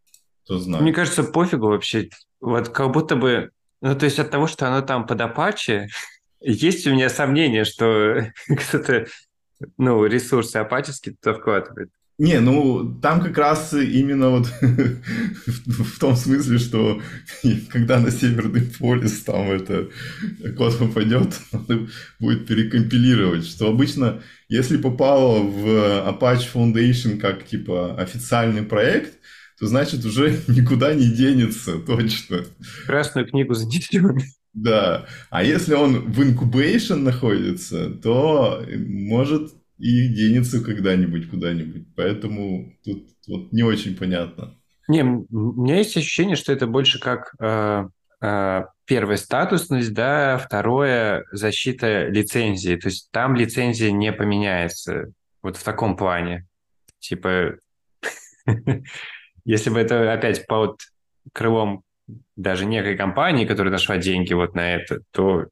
Кто 0.45 0.59
знает. 0.59 0.83
Мне 0.83 0.93
кажется, 0.93 1.25
пофигу 1.25 1.67
вообще. 1.67 2.09
Вот 2.41 2.69
как 2.69 2.93
будто 2.93 3.17
бы... 3.17 3.51
Ну, 3.81 3.97
то 3.97 4.05
есть 4.05 4.19
от 4.19 4.31
того, 4.31 4.47
что 4.47 4.69
оно 4.69 4.83
там 4.83 5.07
под 5.07 5.21
Apache, 5.21 5.87
есть 6.41 6.87
у 6.87 6.93
меня 6.93 7.09
сомнение, 7.09 7.65
что 7.65 8.29
кто-то 8.49 9.07
ну, 9.77 10.05
ресурсы 10.05 10.57
апатические 10.57 11.17
туда 11.21 11.39
вкладывает. 11.39 11.91
Не, 12.19 12.41
ну 12.41 13.01
там 13.01 13.21
как 13.21 13.37
раз 13.39 13.73
именно 13.73 14.31
вот 14.31 14.47
в 15.47 15.99
том 15.99 16.15
смысле, 16.15 16.59
что 16.59 17.01
когда 17.71 17.99
на 17.99 18.11
Северный 18.11 18.63
полюс 18.79 19.23
там 19.23 19.51
это 19.51 19.89
код 20.57 20.79
попадет, 20.79 21.41
надо 21.53 21.89
будет 22.21 22.47
перекомпилировать, 22.47 23.47
что 23.47 23.69
обычно, 23.69 24.23
если 24.49 24.77
попало 24.77 25.43
в 25.43 25.67
Apache 25.67 26.47
Foundation 26.53 27.19
как 27.19 27.47
типа 27.47 27.97
официальный 27.97 28.63
проект, 28.63 29.15
то 29.59 29.67
значит 29.67 30.05
уже 30.05 30.39
никуда 30.49 30.95
не 30.95 31.09
денется, 31.09 31.79
точно. 31.79 32.45
Красную 32.87 33.27
книгу 33.27 33.55
занесем. 33.55 34.19
Да, 34.53 35.07
а 35.31 35.43
если 35.43 35.75
он 35.75 36.13
в 36.13 36.21
incubation 36.21 36.97
находится, 36.97 37.89
то 37.89 38.63
может 38.77 39.55
и 39.83 40.07
денется 40.07 40.63
когда-нибудь 40.63 41.29
куда-нибудь. 41.29 41.89
Поэтому 41.97 42.73
тут 42.85 43.09
вот 43.27 43.53
не 43.53 43.65
очень 43.65 43.97
понятно. 43.97 44.57
Не, 44.87 45.03
у 45.03 45.63
меня 45.63 45.79
есть 45.79 45.97
ощущение, 45.97 46.37
что 46.37 46.53
это 46.53 46.69
больше 46.69 47.01
как 47.01 47.35
э, 47.41 47.89
э, 48.23 48.63
первая 48.85 49.17
статусность, 49.17 49.93
да, 49.93 50.39
второе 50.39 51.25
защита 51.33 52.07
лицензии. 52.07 52.77
То 52.77 52.89
есть 52.91 53.11
там 53.11 53.35
лицензия 53.35 53.91
не 53.91 54.13
поменяется. 54.13 55.13
Вот 55.43 55.57
в 55.57 55.65
таком 55.65 55.97
плане. 55.97 56.47
Типа, 57.01 57.57
если 59.45 59.71
бы 59.71 59.81
это 59.81 60.13
опять 60.13 60.47
под 60.47 60.81
крылом 61.33 61.83
даже 62.37 62.67
некой 62.67 62.97
компании, 62.97 63.47
которая 63.47 63.73
нашла 63.73 63.97
деньги 63.97 64.33
вот 64.33 64.55
на 64.55 64.77
это, 64.77 65.01
то 65.11 65.49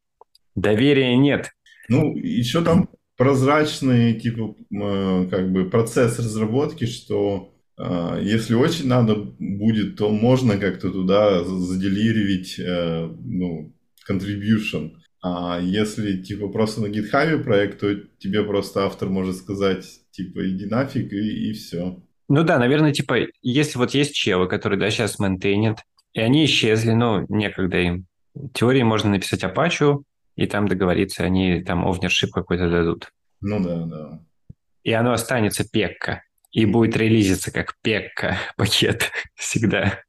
доверия 0.54 1.16
нет. 1.16 1.50
Ну, 1.88 2.16
еще 2.16 2.62
там 2.62 2.88
прозрачный 3.20 4.14
типа 4.14 4.54
э, 4.72 5.28
как 5.30 5.52
бы 5.52 5.68
процесс 5.68 6.18
разработки, 6.18 6.86
что 6.86 7.52
э, 7.76 8.18
если 8.22 8.54
очень 8.54 8.88
надо 8.88 9.14
будет, 9.38 9.96
то 9.96 10.08
можно 10.08 10.56
как-то 10.56 10.90
туда 10.90 11.44
заделиривить 11.44 12.58
э, 12.58 13.10
ну, 13.22 13.74
contribution. 14.10 14.92
А 15.22 15.60
если 15.60 16.22
типа 16.22 16.48
просто 16.48 16.80
на 16.80 16.86
GitHub 16.86 17.44
проект, 17.44 17.80
то 17.80 17.94
тебе 17.94 18.42
просто 18.42 18.86
автор 18.86 19.10
может 19.10 19.36
сказать 19.36 19.84
типа 20.12 20.48
иди 20.48 20.64
нафиг 20.64 21.12
и, 21.12 21.50
и 21.50 21.52
все. 21.52 22.02
Ну 22.30 22.42
да, 22.42 22.58
наверное, 22.58 22.94
типа, 22.94 23.26
если 23.42 23.76
вот 23.76 23.92
есть 23.92 24.14
челы, 24.14 24.48
которые, 24.48 24.80
да, 24.80 24.90
сейчас 24.90 25.18
мейнтейнят, 25.18 25.80
и 26.14 26.20
они 26.20 26.46
исчезли, 26.46 26.92
ну, 26.92 27.26
некогда 27.28 27.80
им. 27.80 28.06
В 28.32 28.48
теории 28.54 28.82
можно 28.82 29.10
написать 29.10 29.44
Apache, 29.44 29.98
и 30.40 30.46
там 30.46 30.66
договориться, 30.66 31.22
они 31.22 31.62
там 31.62 31.86
овнершип 31.86 32.32
какой-то 32.32 32.70
дадут. 32.70 33.12
Ну 33.42 33.62
да, 33.62 33.84
да. 33.84 34.20
И 34.82 34.90
оно 34.90 35.12
останется 35.12 35.68
пекка. 35.68 36.22
И 36.50 36.64
будет 36.64 36.96
релизиться 36.96 37.52
как 37.52 37.76
пекка 37.82 38.38
пакет 38.56 39.10
всегда. 39.34 40.00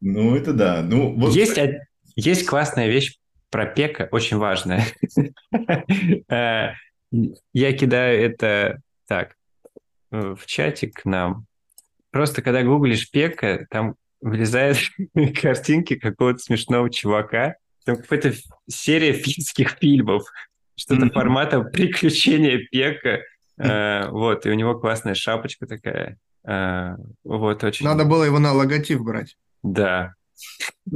Ну, 0.00 0.34
это 0.34 0.52
да. 0.52 0.82
Ну, 0.82 1.14
вот... 1.16 1.32
есть, 1.36 1.56
есть 2.16 2.46
классная 2.46 2.88
вещь 2.88 3.16
про 3.50 3.66
пека, 3.66 4.08
очень 4.10 4.38
важная. 4.38 4.84
Э, 6.28 6.72
я 7.52 7.72
кидаю 7.74 8.20
это 8.24 8.80
так 9.06 9.36
в 10.10 10.46
чатик 10.46 11.02
к 11.02 11.04
нам. 11.04 11.46
Просто 12.10 12.42
когда 12.42 12.64
гуглишь 12.64 13.08
пека, 13.08 13.68
там 13.70 13.94
вылезают 14.20 14.78
картинки 15.40 15.94
какого-то 15.94 16.40
смешного 16.40 16.90
чувака, 16.90 17.54
там 17.84 17.96
какая-то 17.96 18.34
серия 18.68 19.12
финских 19.12 19.78
фильмов, 19.80 20.24
что-то 20.76 21.06
mm-hmm. 21.06 21.12
формата 21.12 21.60
приключения 21.60 22.66
Пека. 22.70 23.20
Э, 23.58 24.08
вот, 24.10 24.46
и 24.46 24.50
у 24.50 24.54
него 24.54 24.78
классная 24.78 25.14
шапочка 25.14 25.66
такая. 25.66 26.18
Э, 26.46 26.96
вот, 27.22 27.62
очень... 27.62 27.86
Надо 27.86 28.04
было 28.04 28.24
его 28.24 28.38
на 28.38 28.52
логотип 28.52 29.00
брать. 29.00 29.36
Да. 29.62 30.14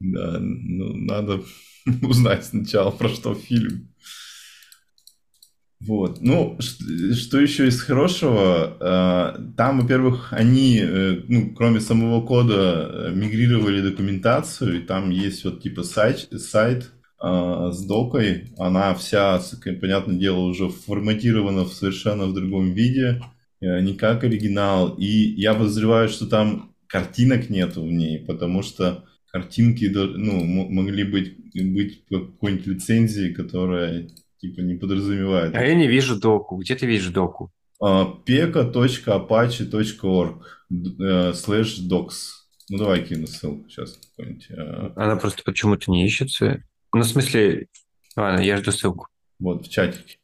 Да, 0.00 0.38
ну, 0.38 0.92
надо 0.96 1.42
узнать 2.02 2.44
сначала, 2.44 2.90
про 2.90 3.08
что 3.08 3.34
фильм. 3.34 3.93
Вот. 5.86 6.22
Ну, 6.22 6.58
что, 6.60 7.40
еще 7.40 7.68
из 7.68 7.82
хорошего? 7.82 8.76
Э, 8.80 9.52
там, 9.54 9.80
во-первых, 9.80 10.32
они, 10.32 10.80
э, 10.80 11.20
ну, 11.28 11.54
кроме 11.54 11.80
самого 11.80 12.24
кода, 12.24 12.88
э, 12.90 13.12
мигрировали 13.14 13.82
документацию, 13.82 14.78
и 14.78 14.86
там 14.86 15.10
есть 15.10 15.44
вот 15.44 15.62
типа 15.62 15.82
сайт, 15.82 16.28
сайт 16.40 16.90
с 17.20 17.86
докой. 17.86 18.52
Она 18.58 18.94
вся, 18.94 19.40
понятное 19.80 20.16
дело, 20.16 20.40
уже 20.40 20.68
форматирована 20.68 21.64
в 21.64 21.72
совершенно 21.72 22.26
в 22.26 22.34
другом 22.34 22.72
виде, 22.72 23.22
не 23.62 23.94
как 23.94 24.24
оригинал. 24.24 24.90
И 24.98 25.06
я 25.06 25.54
подозреваю, 25.54 26.10
что 26.10 26.26
там 26.26 26.74
картинок 26.86 27.48
нету 27.48 27.82
в 27.82 27.90
ней, 27.90 28.18
потому 28.18 28.62
что 28.62 29.04
картинки 29.32 29.86
ну, 29.86 30.44
могли 30.68 31.04
быть, 31.04 31.34
быть 31.54 32.04
какой-нибудь 32.10 32.66
лицензии, 32.66 33.32
которая 33.32 34.08
типа 34.44 34.60
не 34.60 34.74
подразумевает. 34.74 35.54
А 35.54 35.64
я 35.64 35.74
не 35.74 35.88
вижу 35.88 36.20
доку. 36.20 36.58
Где 36.58 36.74
ты 36.74 36.84
видишь 36.86 37.08
доку? 37.08 37.50
peka.apache.org 37.82 40.42
slash 40.70 41.88
docs. 41.88 42.44
Ну, 42.70 42.78
давай 42.78 43.04
кину 43.04 43.26
ссылку 43.26 43.68
сейчас. 43.68 43.98
А. 44.56 44.92
Она 44.96 45.16
просто 45.16 45.42
почему-то 45.44 45.90
не 45.90 46.06
ищется. 46.06 46.62
Ну, 46.92 47.00
в 47.00 47.06
смысле... 47.06 47.66
Ладно, 48.16 48.40
я 48.40 48.56
жду 48.58 48.70
ссылку. 48.72 49.08
Вот, 49.38 49.66
в 49.66 49.70
чатике. 49.70 50.18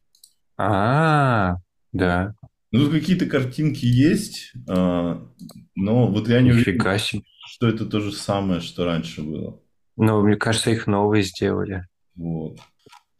А, 0.56 1.56
да. 1.92 2.34
Ну, 2.72 2.84
тут 2.84 2.92
какие-то 2.92 3.26
картинки 3.26 3.84
есть, 3.84 4.52
а, 4.68 5.20
но 5.74 6.06
вот 6.06 6.28
я 6.28 6.40
не 6.40 6.50
Нифига 6.50 6.98
себе. 6.98 7.24
что 7.48 7.66
это 7.68 7.84
то 7.84 7.98
же 8.00 8.12
самое, 8.12 8.60
что 8.60 8.84
раньше 8.84 9.22
было. 9.22 9.60
Ну, 9.96 10.22
мне 10.22 10.36
кажется, 10.36 10.70
их 10.70 10.86
новые 10.86 11.24
сделали. 11.24 11.88
Вот. 12.14 12.60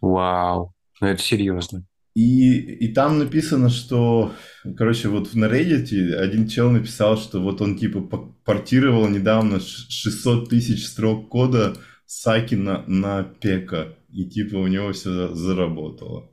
Вау. 0.01 0.73
Ну, 1.01 1.07
это 1.07 1.23
серьезно. 1.23 1.87
И, 2.15 2.59
и 2.59 2.93
там 2.93 3.19
написано, 3.19 3.71
что, 3.71 4.33
короче, 4.77 5.09
вот 5.09 5.33
на 5.35 5.45
Reddit 5.45 6.15
один 6.15 6.49
чел 6.49 6.71
написал, 6.71 7.17
что 7.17 7.41
вот 7.41 7.61
он 7.61 7.79
типа 7.79 8.01
портировал 8.45 9.09
недавно 9.09 9.61
600 9.61 10.49
тысяч 10.49 10.87
строк 10.87 11.29
кода 11.29 11.77
Саки 12.07 12.57
на, 12.57 12.85
на 12.89 13.23
Пека, 13.23 13.97
и 14.09 14.29
типа 14.29 14.57
у 14.57 14.67
него 14.67 14.93
все 14.93 15.33
заработало. 15.33 16.29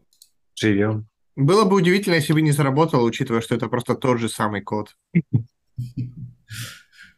Живем. 0.55 1.07
Было 1.35 1.65
бы 1.65 1.75
удивительно, 1.75 2.15
если 2.15 2.33
бы 2.33 2.41
не 2.41 2.51
заработало, 2.51 3.03
учитывая, 3.03 3.41
что 3.41 3.53
это 3.53 3.67
просто 3.67 3.93
тот 3.93 4.19
же 4.19 4.29
самый 4.29 4.61
код. 4.61 4.95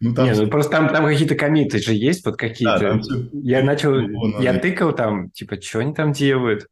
Ну, 0.01 0.13
там... 0.13 0.27
Не, 0.27 0.33
ну 0.33 0.47
просто 0.47 0.71
там, 0.71 0.87
там 0.87 1.03
какие-то 1.05 1.35
комиты 1.35 1.79
же 1.79 1.93
есть, 1.93 2.25
вот 2.25 2.37
какие-то. 2.37 2.79
Да, 2.79 2.99
все... 2.99 3.27
Я 3.33 3.63
начал, 3.63 3.99
я 4.39 4.57
тыкал 4.57 4.95
там, 4.95 5.29
типа, 5.31 5.61
что 5.61 5.79
они 5.79 5.93
там 5.93 6.13
делают? 6.13 6.67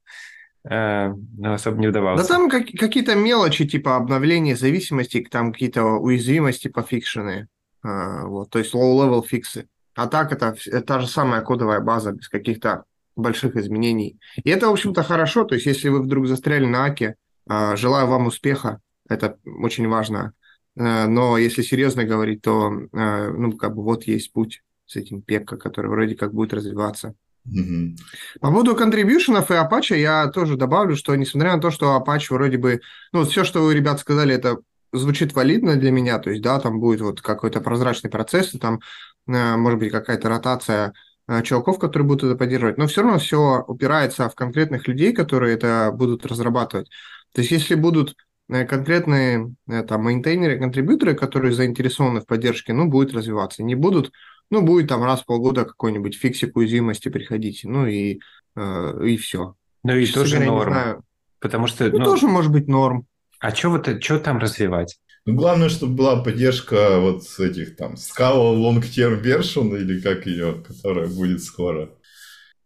Э, 0.70 1.14
но 1.38 1.54
особо 1.54 1.80
не 1.80 1.88
вдавался. 1.88 2.24
Да 2.24 2.28
там 2.28 2.50
как, 2.50 2.66
какие-то 2.66 3.16
мелочи, 3.16 3.66
типа 3.66 3.96
обновления 3.96 4.56
зависимости, 4.56 5.26
там 5.30 5.54
какие-то 5.54 5.84
уязвимости 5.84 6.68
пофикшенные. 6.68 7.48
А, 7.84 8.26
вот, 8.26 8.50
то 8.50 8.60
есть 8.60 8.74
low-level 8.74 9.26
фиксы. 9.26 9.68
А 9.96 10.08
так 10.08 10.32
это, 10.32 10.56
та 10.82 11.00
же 11.00 11.08
самая 11.08 11.42
кодовая 11.42 11.80
база 11.80 12.12
без 12.12 12.28
каких-то 12.28 12.84
больших 13.16 13.56
изменений. 13.56 14.20
И 14.44 14.50
это, 14.50 14.68
в 14.68 14.72
общем-то, 14.72 15.04
хорошо. 15.04 15.46
То 15.46 15.56
есть 15.56 15.66
если 15.66 15.90
вы 15.90 16.02
вдруг 16.02 16.28
застряли 16.28 16.66
на 16.66 16.86
Аке, 16.86 17.16
а, 17.48 17.76
желаю 17.76 18.08
вам 18.08 18.28
успеха. 18.28 18.82
Это 19.08 19.38
очень 19.46 19.88
важно. 19.88 20.34
А, 20.78 21.08
но 21.08 21.38
если 21.38 21.62
серьезно 21.62 22.04
говорить, 22.04 22.42
то 22.42 22.70
ну, 22.70 23.54
как 23.54 23.74
бы 23.74 23.84
вот 23.84 24.04
есть 24.04 24.34
путь 24.34 24.64
с 24.86 24.98
этим 24.98 25.22
пекка, 25.22 25.58
который 25.58 25.90
вроде 25.90 26.16
как 26.16 26.34
будет 26.34 26.54
развиваться. 26.54 27.16
Mm-hmm. 27.48 27.98
По 28.42 28.50
поводу 28.50 28.76
контрибьюшенов 28.76 29.52
и 29.52 29.54
Apache 29.54 29.98
я 29.98 30.28
тоже 30.28 30.58
добавлю, 30.58 30.96
что 30.96 31.16
несмотря 31.16 31.56
на 31.56 31.62
то, 31.62 31.72
что 31.72 31.96
Apache 31.98 32.28
вроде 32.32 32.58
бы, 32.58 32.82
ну, 33.14 33.24
все, 33.24 33.44
что 33.44 33.62
вы, 33.62 33.74
ребят, 33.74 34.00
сказали, 34.00 34.36
это 34.36 34.58
звучит 34.94 35.34
валидно 35.34 35.76
для 35.76 35.92
меня, 35.92 36.20
то 36.20 36.30
есть, 36.30 36.42
да, 36.42 36.60
там 36.60 36.80
будет 36.80 37.02
вот 37.02 37.22
какой-то 37.22 37.62
прозрачный 37.62 38.10
процесс, 38.10 38.54
и 38.54 38.60
там, 38.60 38.80
э, 39.28 39.56
может 39.58 39.80
быть, 39.80 39.92
какая-то 39.92 40.30
ротация 40.30 40.94
э, 41.28 41.42
чуваков, 41.44 41.80
которые 41.80 42.08
будут 42.08 42.24
это 42.24 42.36
поддерживать, 42.36 42.78
но 42.78 42.88
все 42.88 43.02
равно 43.02 43.20
все 43.20 43.64
упирается 43.68 44.30
в 44.30 44.36
конкретных 44.36 44.88
людей, 44.88 45.14
которые 45.14 45.56
это 45.56 45.92
будут 45.94 46.26
разрабатывать. 46.26 46.90
То 47.34 47.42
есть, 47.42 47.52
если 47.52 47.76
будут 47.76 48.16
э, 48.50 48.66
конкретные 48.66 49.54
там 49.88 50.04
мейнтейнеры, 50.04 50.60
контрибьюторы, 50.60 51.16
которые 51.16 51.54
заинтересованы 51.54 52.22
в 52.22 52.26
поддержке, 52.26 52.74
ну, 52.74 52.88
будет 52.88 53.14
развиваться. 53.14 53.64
Не 53.64 53.76
будут, 53.76 54.12
ну, 54.50 54.62
будет 54.62 54.88
там 54.88 55.04
раз 55.04 55.22
в 55.22 55.26
полгода 55.26 55.66
какой-нибудь 55.66 56.16
фиксик 56.16 56.56
уязвимости 56.56 57.10
приходить, 57.10 57.62
ну 57.64 57.86
и, 57.86 58.20
э, 58.56 59.06
и 59.06 59.18
все. 59.18 59.56
Ну 59.84 59.96
и 59.96 60.06
Честно 60.06 60.22
тоже 60.22 60.40
норм. 60.40 61.04
Потому 61.40 61.68
что... 61.68 61.90
Ну, 61.90 62.00
ну, 62.00 62.06
тоже 62.06 62.28
может 62.28 62.52
быть 62.52 62.68
норм. 62.68 63.06
А 63.40 63.54
что 63.54 63.70
вот, 63.70 64.04
что 64.04 64.20
там 64.20 64.40
развивать? 64.40 64.98
Ну, 65.26 65.36
главное, 65.36 65.70
чтобы 65.70 65.96
была 65.96 66.24
поддержка 66.24 67.00
вот 67.00 67.24
с 67.24 67.40
этих 67.40 67.76
там 67.76 67.94
Scala 67.94 68.56
Long 68.56 68.82
Term 68.82 69.22
Version, 69.22 69.78
или 69.78 70.00
как 70.00 70.26
ее, 70.26 70.64
которая 70.66 71.08
будет 71.08 71.44
скоро. 71.44 71.90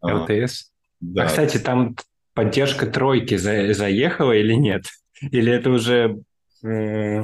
LTS? 0.03 0.45
А, 0.45 0.71
да. 1.01 1.23
А, 1.23 1.25
кстати, 1.25 1.57
там 1.57 1.95
поддержка 2.33 2.85
тройки 2.85 3.35
за, 3.35 3.73
заехала 3.73 4.33
или 4.33 4.53
нет? 4.53 4.85
Или 5.21 5.51
это 5.51 5.71
уже 5.71 6.21
э, 6.63 7.23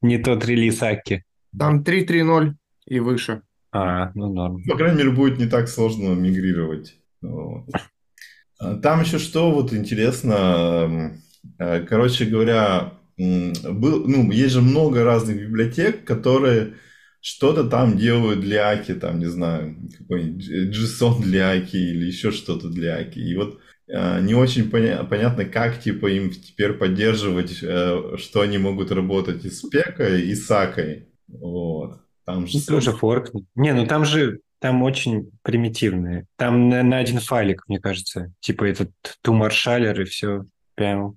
не 0.00 0.18
тот 0.18 0.44
релиз 0.44 0.82
Аки? 0.82 1.24
Там 1.56 1.82
3.3.0 1.82 2.54
и 2.86 3.00
выше. 3.00 3.42
А, 3.72 4.12
ну 4.14 4.32
норм. 4.32 4.62
По 4.64 4.76
крайней 4.76 4.98
мере, 4.98 5.10
будет 5.10 5.38
не 5.38 5.46
так 5.46 5.68
сложно 5.68 6.14
мигрировать. 6.14 6.98
А 8.58 8.76
там 8.76 9.00
еще 9.00 9.18
что 9.18 9.50
вот 9.50 9.72
интересно, 9.72 11.18
э, 11.58 11.80
короче 11.80 12.26
говоря, 12.26 12.92
был, 13.16 14.06
ну, 14.06 14.30
есть 14.30 14.54
же 14.54 14.60
много 14.60 15.04
разных 15.04 15.40
библиотек, 15.40 16.04
которые 16.04 16.74
что-то 17.20 17.64
там 17.64 17.96
делают 17.96 18.40
для 18.40 18.68
Аки, 18.70 18.94
там, 18.94 19.18
не 19.18 19.26
знаю, 19.26 19.76
какой-нибудь 19.98 20.76
JSON 20.76 21.22
для 21.22 21.50
Аки 21.50 21.76
или 21.76 22.06
еще 22.06 22.30
что-то 22.32 22.68
для 22.68 22.96
Аки. 22.96 23.18
И 23.18 23.36
вот 23.36 23.60
э, 23.88 24.20
не 24.22 24.34
очень 24.34 24.70
поня- 24.70 25.04
понятно, 25.08 25.44
как 25.44 25.80
типа 25.80 26.06
им 26.06 26.30
теперь 26.30 26.72
поддерживать, 26.74 27.58
э, 27.62 28.16
что 28.18 28.40
они 28.40 28.58
могут 28.58 28.92
работать 28.92 29.44
и 29.44 29.50
с 29.50 29.62
Пекой, 29.62 30.22
и 30.22 30.34
с 30.34 30.50
Акой. 30.50 31.08
Вот. 31.28 32.01
Там 32.24 32.46
же... 32.46 32.64
Тоже 32.64 32.92
форк. 32.92 33.32
Не, 33.54 33.72
ну 33.74 33.86
там 33.86 34.04
же 34.04 34.40
там 34.58 34.82
очень 34.82 35.30
примитивные. 35.42 36.26
Там 36.36 36.68
на, 36.68 36.82
на 36.82 36.98
один 36.98 37.18
файлик, 37.18 37.64
мне 37.68 37.80
кажется. 37.80 38.32
Типа 38.40 38.64
этот 38.64 38.92
тумаршалер 39.22 40.00
и 40.00 40.04
все. 40.04 40.44
Прям. 40.74 41.16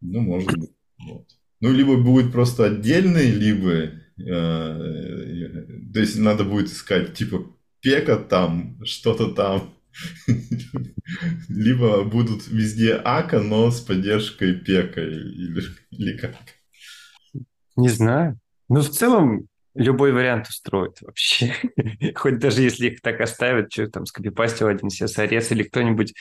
Ну, 0.00 0.20
может 0.20 0.56
быть. 0.56 0.70
Вот. 0.98 1.26
Ну, 1.60 1.72
либо 1.72 1.96
будет 1.96 2.32
просто 2.32 2.66
отдельный, 2.66 3.30
либо... 3.30 3.90
Э, 4.18 5.66
то 5.92 6.00
есть 6.00 6.18
надо 6.18 6.44
будет 6.44 6.68
искать, 6.68 7.14
типа, 7.14 7.46
пека 7.80 8.16
там, 8.16 8.82
что-то 8.84 9.32
там. 9.32 9.74
Либо 11.48 12.04
будут 12.04 12.46
везде 12.48 13.00
ака, 13.04 13.40
но 13.40 13.70
с 13.70 13.80
поддержкой 13.80 14.54
пека 14.54 15.02
или, 15.02 15.62
или 15.90 16.16
как. 16.16 16.34
Не 17.76 17.88
знаю. 17.88 18.38
Ну, 18.68 18.80
в 18.80 18.90
целом, 18.90 19.48
любой 19.78 20.12
вариант 20.12 20.48
устроит 20.48 21.00
вообще. 21.00 21.54
Хоть 22.14 22.38
даже 22.38 22.62
если 22.62 22.88
их 22.88 23.00
так 23.00 23.20
оставят, 23.20 23.72
что 23.72 23.88
там 23.88 24.06
скопипастил 24.06 24.66
один 24.66 24.88
CSRS 24.88 25.52
или 25.52 25.62
кто-нибудь 25.62 26.14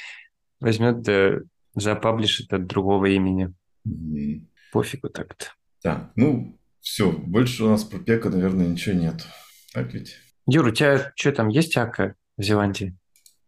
возьмет 0.59 1.01
да 1.01 1.39
запаблишит 1.73 2.53
от 2.53 2.65
другого 2.65 3.05
имени. 3.05 3.53
Mm-hmm. 3.87 4.47
Пофигу 4.71 5.09
так-то. 5.09 5.47
Так, 5.81 6.11
ну, 6.15 6.59
все, 6.81 7.11
больше 7.11 7.63
у 7.65 7.69
нас 7.69 7.83
про 7.83 7.99
пека, 7.99 8.29
наверное, 8.29 8.67
ничего 8.67 8.95
нет. 8.95 9.25
Так 9.73 9.93
ведь? 9.93 10.15
Юр, 10.47 10.67
у 10.67 10.71
тебя 10.71 11.11
что 11.15 11.31
там, 11.31 11.49
есть 11.49 11.77
АК 11.77 12.15
в 12.35 12.41
Зеландии? 12.41 12.97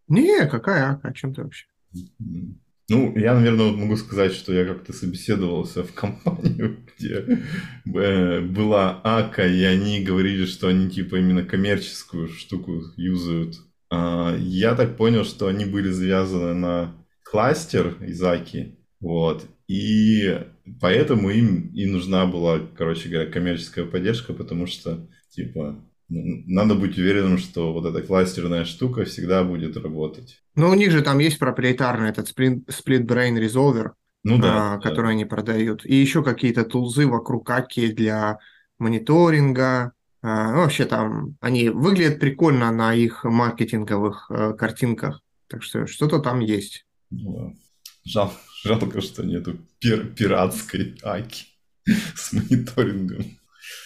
Не, 0.07 0.45
какая 0.47 0.91
АК, 0.91 1.05
о 1.05 1.13
чем 1.13 1.33
ты 1.33 1.43
вообще? 1.43 1.65
Mm-hmm. 1.95 2.53
Ну, 2.89 3.15
я, 3.15 3.35
наверное, 3.35 3.67
вот 3.67 3.77
могу 3.77 3.95
сказать, 3.97 4.33
что 4.33 4.51
я 4.51 4.65
как-то 4.65 4.93
собеседовался 4.93 5.83
в 5.83 5.93
компанию, 5.93 6.79
где 6.97 7.39
э, 7.85 8.41
была 8.41 8.99
АКА, 9.03 9.47
и 9.47 9.63
они 9.63 10.03
говорили, 10.03 10.45
что 10.45 10.67
они 10.67 10.89
типа 10.89 11.17
именно 11.17 11.43
коммерческую 11.43 12.29
штуку 12.29 12.81
юзают. 12.97 13.57
А, 13.91 14.35
я 14.37 14.75
так 14.75 14.97
понял, 14.97 15.23
что 15.23 15.47
они 15.47 15.65
были 15.65 15.89
завязаны 15.89 16.53
на 16.55 17.05
кластер 17.23 17.95
из 18.03 18.21
АКИ, 18.23 18.79
вот, 18.99 19.45
и 19.67 20.39
поэтому 20.81 21.29
им 21.29 21.71
и 21.75 21.85
нужна 21.85 22.25
была, 22.25 22.59
короче 22.75 23.07
говоря, 23.07 23.29
коммерческая 23.29 23.85
поддержка, 23.85 24.33
потому 24.33 24.65
что, 24.65 25.07
типа, 25.29 25.83
надо 26.09 26.75
быть 26.75 26.97
уверенным, 26.97 27.37
что 27.37 27.71
вот 27.71 27.85
эта 27.85 28.01
кластерная 28.01 28.65
штука 28.65 29.05
всегда 29.05 29.43
будет 29.43 29.77
работать. 29.77 30.41
Ну, 30.55 30.69
у 30.69 30.73
них 30.73 30.91
же 30.91 31.01
там 31.01 31.19
есть 31.19 31.39
проприетарный 31.39 32.09
этот 32.09 32.29
Split, 32.29 32.65
Brain 33.05 33.37
Resolver, 33.37 33.91
ну, 34.23 34.39
да, 34.39 34.73
а, 34.73 34.79
который 34.79 35.07
да. 35.07 35.11
они 35.11 35.25
продают. 35.25 35.85
И 35.85 35.95
еще 35.95 36.23
какие-то 36.23 36.65
тулзы 36.65 37.07
вокруг 37.07 37.49
Аки 37.49 37.91
для 37.91 38.39
мониторинга. 38.79 39.93
А, 40.21 40.51
ну, 40.51 40.57
вообще 40.61 40.85
там 40.85 41.37
они 41.39 41.69
выглядят 41.69 42.19
прикольно 42.19 42.71
на 42.71 42.93
их 42.93 43.23
маркетинговых 43.23 44.29
а, 44.29 44.53
картинках. 44.53 45.21
Так 45.47 45.63
что 45.63 45.85
что-то 45.87 46.19
там 46.19 46.39
есть. 46.39 46.85
Ну, 47.11 47.55
Жал, 48.03 48.33
жалко, 48.63 49.01
что 49.01 49.23
нету 49.23 49.57
пир, 49.79 50.07
пиратской 50.07 50.97
Аки 51.03 51.45
с 52.15 52.33
мониторингом. 52.33 53.38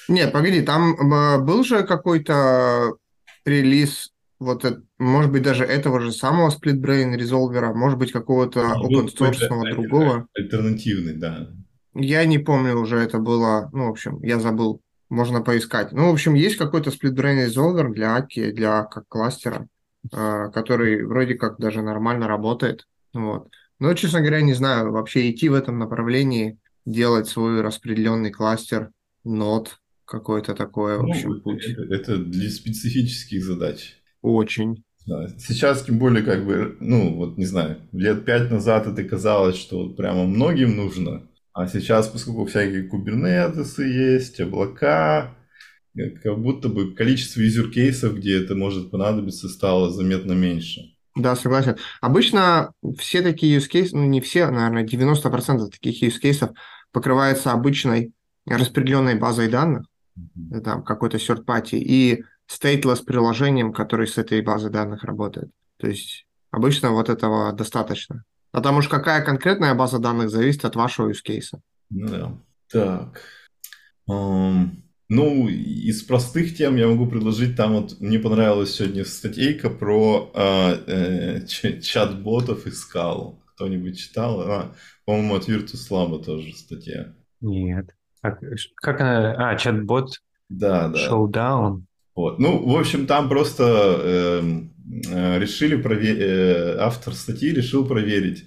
Нет, 0.08 0.32
погоди, 0.32 0.62
там 0.62 1.46
был 1.46 1.64
же 1.64 1.84
какой-то 1.84 2.96
релиз 3.46 4.14
вот, 4.44 4.66
может 4.98 5.32
быть, 5.32 5.42
даже 5.42 5.64
этого 5.64 6.02
же 6.02 6.12
самого 6.12 6.50
SplitBrain 6.50 7.16
резолвера, 7.16 7.74
может 7.74 7.98
быть, 7.98 8.12
какого-то 8.12 8.62
ну, 8.62 9.06
open 9.06 9.08
source 9.08 9.72
другого. 9.72 10.28
Альтернативный, 10.38 11.14
да. 11.14 11.50
Я 11.96 12.26
не 12.26 12.40
помню 12.40 12.76
уже, 12.76 12.98
это 12.98 13.20
было, 13.20 13.70
ну, 13.72 13.88
в 13.88 13.92
общем, 13.92 14.20
я 14.22 14.40
забыл, 14.40 14.82
можно 15.10 15.42
поискать. 15.42 15.94
Ну, 15.94 16.10
в 16.10 16.14
общем, 16.14 16.34
есть 16.34 16.58
какой-то 16.58 16.90
SplitBrain 16.90 17.46
резолвер 17.46 17.92
для 17.92 18.16
Аки, 18.16 18.52
для 18.52 18.84
как 18.84 19.06
кластера, 19.08 19.68
э, 20.12 20.50
который 20.54 21.06
вроде 21.06 21.36
как 21.36 21.58
даже 21.58 21.82
нормально 21.82 22.28
работает. 22.28 22.86
Вот. 23.14 23.48
Но, 23.80 23.94
честно 23.94 24.20
говоря, 24.20 24.42
не 24.42 24.54
знаю, 24.54 24.92
вообще 24.92 25.30
идти 25.32 25.50
в 25.50 25.54
этом 25.54 25.80
направлении, 25.80 26.58
делать 26.86 27.30
свой 27.30 27.62
распределенный 27.62 28.32
кластер, 28.32 28.90
нод, 29.24 29.80
какое-то 30.06 30.54
такое, 30.54 30.98
в 30.98 31.04
ну, 31.04 31.10
общем, 31.10 31.42
путь. 31.42 31.66
Это, 31.66 31.82
это 31.94 32.18
для 32.18 32.50
специфических 32.50 33.44
задач. 33.44 33.96
Очень. 34.22 34.84
Да. 35.06 35.28
Сейчас, 35.38 35.84
тем 35.84 36.00
более, 36.00 36.24
как 36.24 36.46
бы, 36.46 36.78
ну, 36.80 37.16
вот 37.16 37.38
не 37.38 37.46
знаю, 37.46 37.82
лет 37.92 38.26
пять 38.26 38.50
назад 38.50 38.88
это 38.88 39.04
казалось, 39.04 39.58
что 39.58 39.90
прямо 39.90 40.24
многим 40.24 40.78
нужно, 40.78 41.28
а 41.54 41.68
сейчас, 41.68 42.08
поскольку 42.08 42.46
всякие 42.46 42.84
кубернетесы 42.84 43.84
есть, 43.84 44.40
облака, 44.40 45.36
э, 45.96 46.10
как 46.10 46.40
будто 46.42 46.70
бы 46.70 46.94
количество 46.94 47.42
юзер-кейсов, 47.42 48.16
где 48.16 48.42
это 48.42 48.56
может 48.56 48.92
понадобиться, 48.92 49.50
стало 49.50 49.92
заметно 49.92 50.34
меньше. 50.34 50.94
Да, 51.16 51.36
согласен. 51.36 51.76
Обычно 52.02 52.72
все 52.98 53.22
такие 53.22 53.58
use 53.58 53.70
cases, 53.72 53.90
ну 53.92 54.06
не 54.06 54.20
все, 54.20 54.50
наверное, 54.50 54.84
90% 54.84 55.70
таких 55.70 56.02
use 56.02 56.22
cases 56.24 56.54
покрывается 56.92 57.52
обычной 57.52 58.14
распределенной 58.46 59.16
базой 59.16 59.50
данных, 59.50 59.86
mm-hmm. 60.18 60.62
там 60.62 60.84
какой-то 60.84 61.18
third 61.18 61.46
party, 61.46 61.78
и 61.78 62.24
stateless 62.50 63.04
приложением, 63.04 63.74
который 63.74 64.08
с 64.08 64.18
этой 64.18 64.42
базой 64.42 64.72
данных 64.72 65.04
работает. 65.04 65.52
То 65.78 65.88
есть 65.88 66.26
обычно 66.52 66.92
вот 66.92 67.10
этого 67.10 67.54
достаточно. 67.54 68.24
Потому 68.52 68.82
что 68.82 68.92
какая 68.92 69.24
конкретная 69.24 69.74
база 69.74 70.00
данных 70.00 70.30
зависит 70.30 70.66
от 70.66 70.76
вашего 70.76 71.10
use 71.10 71.24
case. 71.28 71.60
Ну 71.90 72.08
да. 72.08 72.38
Так. 72.72 73.22
Um, 74.10 74.84
ну, 75.10 75.48
из 75.48 76.04
простых 76.04 76.56
тем 76.56 76.76
я 76.76 76.88
могу 76.88 77.08
предложить, 77.08 77.56
там 77.56 77.74
вот 77.74 78.00
мне 78.00 78.20
понравилась 78.20 78.76
сегодня 78.76 79.06
статейка 79.06 79.70
про 79.70 80.32
uh, 80.34 80.84
э, 80.88 81.80
чат-ботов 81.82 82.68
и 82.68 82.72
скалу. 82.72 83.42
Кто-нибудь 83.56 84.00
читал? 84.00 84.42
А, 84.42 84.76
по-моему, 85.06 85.36
от 85.36 85.48
Virtus 85.48 85.90
Lab 85.92 86.24
тоже 86.24 86.54
статья. 86.54 87.14
Нет. 87.42 87.96
Как, 88.24 88.40
как 88.76 89.02
она? 89.02 89.52
А, 89.52 89.56
чат-бот? 89.58 90.22
Да, 90.48 90.88
да. 90.88 91.10
Showdown. 91.10 91.82
Вот. 92.16 92.40
Ну, 92.40 92.66
в 92.66 92.78
общем, 92.78 93.06
там 93.06 93.28
просто 93.28 93.64
э, 93.66 94.42
э, 95.12 95.40
решили 95.40 95.76
проверить, 95.76 96.22
э, 96.22 96.78
автор 96.80 97.14
статьи 97.14 97.52
решил 97.52 97.86
проверить, 97.86 98.46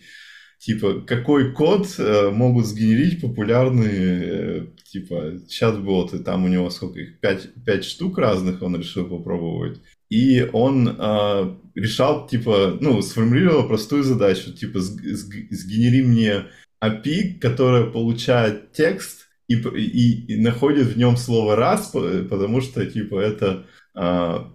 типа, 0.61 1.03
какой 1.03 1.53
код 1.53 1.89
э, 1.99 2.31
могут 2.31 2.65
сгенерить 2.65 3.21
популярные, 3.21 4.23
э, 4.25 4.67
типа, 4.91 5.35
чат-боты. 5.47 6.21
Там 6.21 6.45
у 6.45 6.49
него 6.49 6.71
сколько 6.71 7.01
их? 7.01 7.21
Пять, 7.21 7.53
пять 7.67 7.85
штук 7.85 8.17
разных 8.17 8.63
он 8.63 8.77
решил 8.79 9.07
попробовать. 9.07 9.83
И 10.09 10.49
он 10.55 10.89
э, 10.89 11.57
решал, 11.75 12.27
типа, 12.29 12.79
ну, 12.81 13.03
сформулировал 13.03 13.69
простую 13.69 14.05
задачу, 14.05 14.53
типа, 14.55 14.79
сгенери 14.81 16.03
мне 16.03 16.47
API, 16.83 17.41
которая 17.41 17.85
получает 17.91 18.73
текст, 18.73 19.26
и, 19.49 19.55
и, 19.55 20.35
и 20.35 20.41
находит 20.41 20.89
в 20.89 20.99
нем 20.99 21.17
слово 21.17 21.57
раз, 21.57 21.93
потому 22.29 22.61
что, 22.61 22.85
типа, 22.85 23.21
это 23.21 23.67
а, 23.95 24.53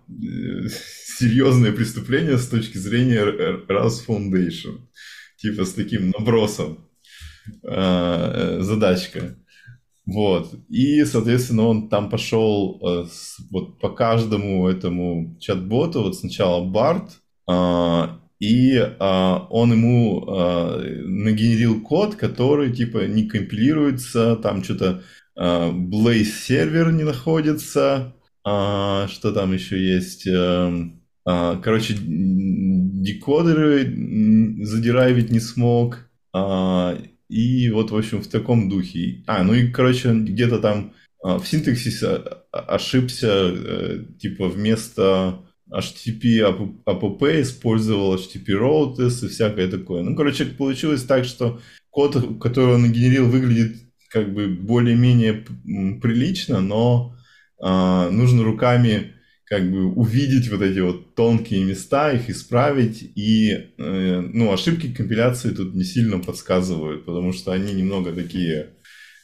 серьезное 1.17 1.71
преступление 1.71 2.37
с 2.37 2.47
точки 2.47 2.77
зрения 2.77 3.23
раз 3.67 4.05
Foundation. 4.07 4.87
Типа 5.37 5.65
с 5.65 5.73
таким 5.73 6.11
набросом 6.11 6.87
а, 7.63 8.59
задачка. 8.61 9.37
Вот. 10.05 10.53
И, 10.69 11.03
соответственно, 11.05 11.63
он 11.63 11.89
там 11.89 12.09
пошел 12.09 13.07
с, 13.09 13.39
вот 13.49 13.79
по 13.79 13.89
каждому 13.89 14.67
этому 14.67 15.37
чат-боту, 15.39 16.03
вот 16.03 16.17
сначала 16.17 16.63
Барт, 16.63 17.21
а, 17.47 18.20
и 18.41 18.75
а, 18.99 19.47
он 19.51 19.71
ему 19.71 20.25
а, 20.27 20.79
нагенерил 20.79 21.81
код, 21.81 22.15
который 22.15 22.73
типа 22.73 23.05
не 23.05 23.27
компилируется, 23.27 24.35
там 24.35 24.63
что-то 24.63 25.03
а, 25.35 25.71
Blaze 25.71 26.23
сервер 26.25 26.91
не 26.91 27.03
находится, 27.03 28.15
а, 28.43 29.07
что 29.09 29.31
там 29.31 29.53
еще 29.53 29.79
есть, 29.79 30.27
а, 30.27 30.73
а, 31.23 31.57
короче, 31.57 31.95
декодеры 31.99 33.85
задирайвить 34.65 35.29
не 35.29 35.39
смог, 35.39 36.09
а, 36.33 36.97
и 37.29 37.69
вот, 37.69 37.91
в 37.91 37.95
общем, 37.95 38.23
в 38.23 38.27
таком 38.27 38.69
духе. 38.69 39.23
А, 39.27 39.43
ну 39.43 39.53
и, 39.53 39.67
короче, 39.71 40.13
где-то 40.13 40.57
там 40.59 40.93
а, 41.23 41.37
в 41.37 41.47
синтаксисе 41.47 42.23
ошибся, 42.51 43.29
а, 43.31 44.03
типа 44.19 44.49
вместо 44.49 45.45
HTTP 45.71 46.41
APP 46.85 47.41
использовал 47.41 48.15
HTTP 48.15 48.59
Routes 48.59 49.25
и 49.25 49.29
всякое 49.29 49.69
такое. 49.69 50.03
Ну, 50.03 50.15
короче, 50.15 50.45
получилось 50.45 51.03
так, 51.03 51.25
что 51.25 51.61
код, 51.89 52.39
который 52.39 52.75
он 52.75 52.91
генерил, 52.91 53.27
выглядит 53.27 53.77
как 54.09 54.33
бы 54.33 54.47
более-менее 54.47 55.45
прилично, 56.01 56.59
но 56.59 57.15
э, 57.63 58.09
нужно 58.11 58.43
руками 58.43 59.13
как 59.45 59.69
бы 59.69 59.85
увидеть 59.85 60.49
вот 60.49 60.61
эти 60.61 60.79
вот 60.79 61.13
тонкие 61.15 61.65
места, 61.65 62.13
их 62.13 62.29
исправить, 62.29 63.03
и 63.15 63.51
э, 63.77 64.21
ну, 64.33 64.53
ошибки 64.53 64.93
компиляции 64.93 65.49
тут 65.49 65.75
не 65.75 65.83
сильно 65.83 66.19
подсказывают, 66.19 67.05
потому 67.05 67.33
что 67.33 67.51
они 67.51 67.73
немного 67.73 68.13
такие 68.13 68.69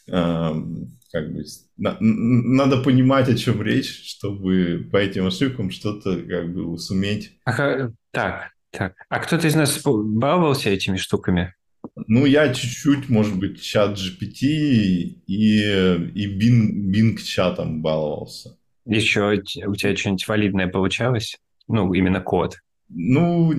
как 0.08 1.34
бы 1.34 1.44
на, 1.78 1.98
надо 2.00 2.78
понимать, 2.82 3.30
о 3.30 3.36
чем 3.36 3.62
речь, 3.62 4.10
чтобы 4.10 4.88
по 4.92 4.98
этим 4.98 5.28
ошибкам 5.28 5.72
что-то 5.72 6.22
как 6.22 6.54
бы 6.54 6.78
суметь. 6.78 7.38
Ага, 7.46 7.94
так, 8.12 8.52
так. 8.72 8.94
А 9.10 9.20
кто-то 9.20 9.48
из 9.48 9.56
нас 9.56 9.82
баловался 9.84 10.70
этими 10.70 10.98
штуками? 10.98 11.54
Ну, 12.08 12.26
я 12.26 12.54
чуть-чуть, 12.54 13.10
может 13.10 13.38
быть, 13.38 13.62
чат 13.62 13.98
GPT 13.98 14.42
и, 14.42 15.18
и 15.26 16.40
Bing, 16.40 16.92
Bing 16.92 17.18
чатом 17.18 17.82
баловался. 17.82 18.58
Еще 18.86 19.42
у 19.66 19.76
тебя 19.76 19.96
что-нибудь 19.96 20.28
валидное 20.28 20.68
получалось? 20.68 21.38
Ну, 21.68 21.94
именно 21.94 22.22
код. 22.22 22.58
Ну, 22.90 23.52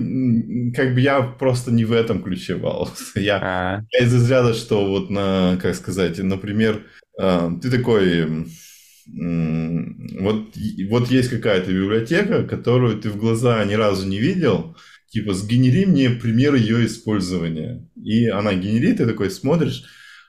как 0.75 0.93
бы 0.95 1.01
я 1.01 1.21
просто 1.21 1.71
не 1.71 1.85
в 1.85 1.91
этом 1.91 2.23
ключе 2.23 2.55
баловался. 2.55 3.03
Я, 3.19 3.39
а. 3.41 3.85
я 3.91 4.05
из 4.05 4.13
разряда, 4.13 4.53
что 4.53 4.85
вот 4.87 5.09
на, 5.09 5.57
как 5.61 5.75
сказать, 5.75 6.17
например, 6.17 6.85
а, 7.19 7.51
ты 7.61 7.69
такой, 7.69 8.45
вот, 9.05 10.55
вот 10.89 11.11
есть 11.11 11.29
какая-то 11.29 11.71
библиотека, 11.71 12.43
которую 12.43 12.99
ты 12.99 13.09
в 13.09 13.17
глаза 13.17 13.63
ни 13.65 13.73
разу 13.73 14.07
не 14.07 14.19
видел, 14.19 14.75
типа, 15.09 15.33
сгенери 15.33 15.85
мне 15.85 16.09
пример 16.09 16.55
ее 16.55 16.85
использования. 16.85 17.87
И 17.95 18.27
она 18.27 18.53
генерит, 18.53 18.97
ты 18.97 19.05
такой 19.05 19.29
смотришь, 19.29 19.83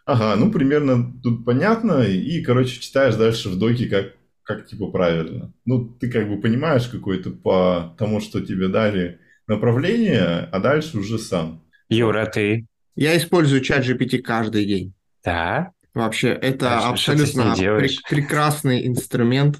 ага, 0.04 0.36
ну, 0.36 0.50
примерно 0.50 1.12
тут 1.22 1.44
понятно, 1.44 2.02
и, 2.02 2.42
короче, 2.42 2.80
читаешь 2.80 3.16
дальше 3.16 3.48
в 3.48 3.58
доке, 3.58 3.86
как, 3.86 4.14
как 4.56 4.66
типа, 4.66 4.88
правильно. 4.88 5.52
Ну, 5.64 5.84
ты 5.84 6.10
как 6.10 6.28
бы 6.28 6.40
понимаешь 6.40 6.88
какое-то 6.88 7.30
по 7.30 7.94
тому, 7.98 8.20
что 8.20 8.40
тебе 8.40 8.68
дали 8.68 9.20
направление, 9.46 10.48
а 10.50 10.58
дальше 10.58 10.98
уже 10.98 11.18
сам. 11.18 11.62
Юра, 11.88 12.26
ты? 12.26 12.66
Я 12.96 13.16
использую 13.16 13.60
чат 13.60 13.86
GPT 13.86 14.18
каждый 14.18 14.64
день. 14.64 14.92
Да? 15.24 15.70
Вообще, 15.94 16.30
это 16.30 16.78
а 16.78 16.90
абсолютно 16.90 17.54
пр- 17.54 17.88
прекрасный 18.08 18.86
инструмент. 18.86 19.58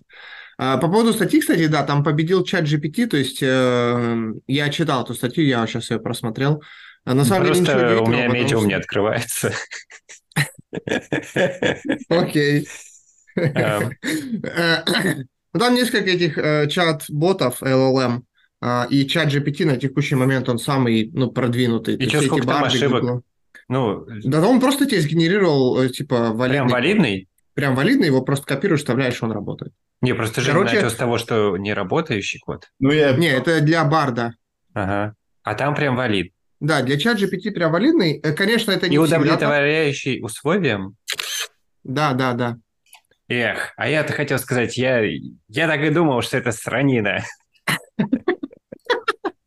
А, 0.59 0.77
по 0.77 0.89
поводу 0.89 1.13
статьи, 1.13 1.41
кстати, 1.41 1.67
да, 1.69 1.85
там 1.85 2.03
победил 2.03 2.45
чат 2.45 2.65
GPT, 2.65 3.07
то 3.07 3.17
есть 3.17 3.43
э, 3.43 4.33
я 4.47 4.69
читал 4.71 5.05
эту 5.05 5.15
статью, 5.15 5.45
я 5.45 5.65
сейчас 5.67 5.91
ее 5.91 6.01
просмотрел. 6.01 6.63
А 7.05 7.15
на 7.15 7.25
самом 7.25 7.47
Просто 7.47 7.65
деле 7.65 7.97
у 8.01 8.07
меня 8.07 8.27
медиум 8.27 8.63
что... 8.63 8.69
не 8.69 8.75
открывается. 8.75 9.53
Окей. 12.09 12.67
Эм. 13.37 13.93
Ну, 15.53 15.59
там 15.59 15.75
несколько 15.75 16.11
этих 16.11 16.39
э, 16.39 16.69
чат-ботов 16.69 17.63
LLM, 17.63 18.23
а, 18.61 18.87
и 18.89 19.07
чат 19.07 19.33
GPT 19.35 19.65
на 19.65 19.77
текущий 19.77 20.15
момент 20.15 20.49
он 20.49 20.59
самый 20.59 21.11
ну, 21.13 21.31
продвинутый. 21.31 21.97
И 21.97 22.09
что, 22.09 22.23
сколько 22.23 22.47
там 22.47 22.65
ошибок? 22.65 23.25
Ну, 23.69 24.07
да 24.25 24.47
он 24.47 24.61
просто 24.61 24.87
тебе 24.87 25.01
сгенерировал, 25.01 25.81
э, 25.81 25.89
типа, 25.89 26.33
валидный. 26.33 26.49
Прям 26.49 26.69
валидный? 26.69 27.29
Прям 27.55 27.75
валидный, 27.75 28.07
его 28.07 28.23
просто 28.23 28.47
копируешь, 28.47 28.81
вставляешь, 28.81 29.23
он 29.23 29.33
работает. 29.33 29.73
Не, 30.03 30.15
просто 30.15 30.41
же 30.41 30.53
Короче... 30.53 30.77
начал 30.77 30.91
с 30.91 30.95
того, 30.95 31.19
что 31.19 31.57
не 31.57 31.75
работающий 31.75 32.39
код. 32.39 32.69
Ну, 32.79 32.91
я... 32.91 33.13
Не, 33.13 33.29
это 33.29 33.61
для 33.61 33.85
барда. 33.85 34.35
Ага. 34.73 35.15
А 35.43 35.55
там 35.55 35.75
прям 35.75 35.97
валид. 35.97 36.33
Да, 36.61 36.83
для 36.83 36.99
чат 36.99 37.19
GPT 37.19 37.53
прям 37.53 37.73
валидный. 37.73 38.21
Э, 38.23 38.33
конечно, 38.33 38.71
это 38.71 38.89
не 38.89 38.97
И 38.97 38.99
удовлетворяющий 38.99 40.13
всегда... 40.13 40.27
условиям. 40.27 40.97
Да, 41.83 42.13
да, 42.13 42.35
да. 42.35 42.59
Эх, 43.31 43.73
а 43.77 43.89
я-то 43.89 44.13
хотел 44.13 44.41
сказать, 44.41 44.77
я, 44.77 45.05
я 45.47 45.69
так 45.69 45.81
и 45.83 45.91
думал, 45.91 46.21
что 46.21 46.37
это 46.37 46.51
сранина. 46.51 47.25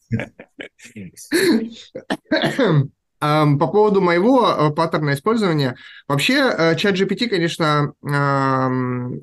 По 3.20 3.68
поводу 3.68 4.00
моего 4.00 4.48
э, 4.48 4.70
паттерна 4.72 5.14
использования, 5.14 5.76
вообще 6.08 6.36
э, 6.36 6.78
чат 6.78 6.96
GPT, 6.96 7.28
конечно, 7.28 7.94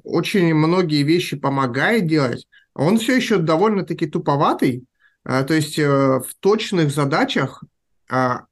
очень 0.04 0.54
многие 0.54 1.04
вещи 1.04 1.38
помогает 1.38 2.06
делать. 2.06 2.46
Он 2.74 2.98
все 2.98 3.16
еще 3.16 3.38
довольно-таки 3.38 4.06
туповатый, 4.06 4.84
э, 5.24 5.42
то 5.42 5.54
есть 5.54 5.78
в 5.78 6.26
точных 6.38 6.90
задачах 6.90 7.64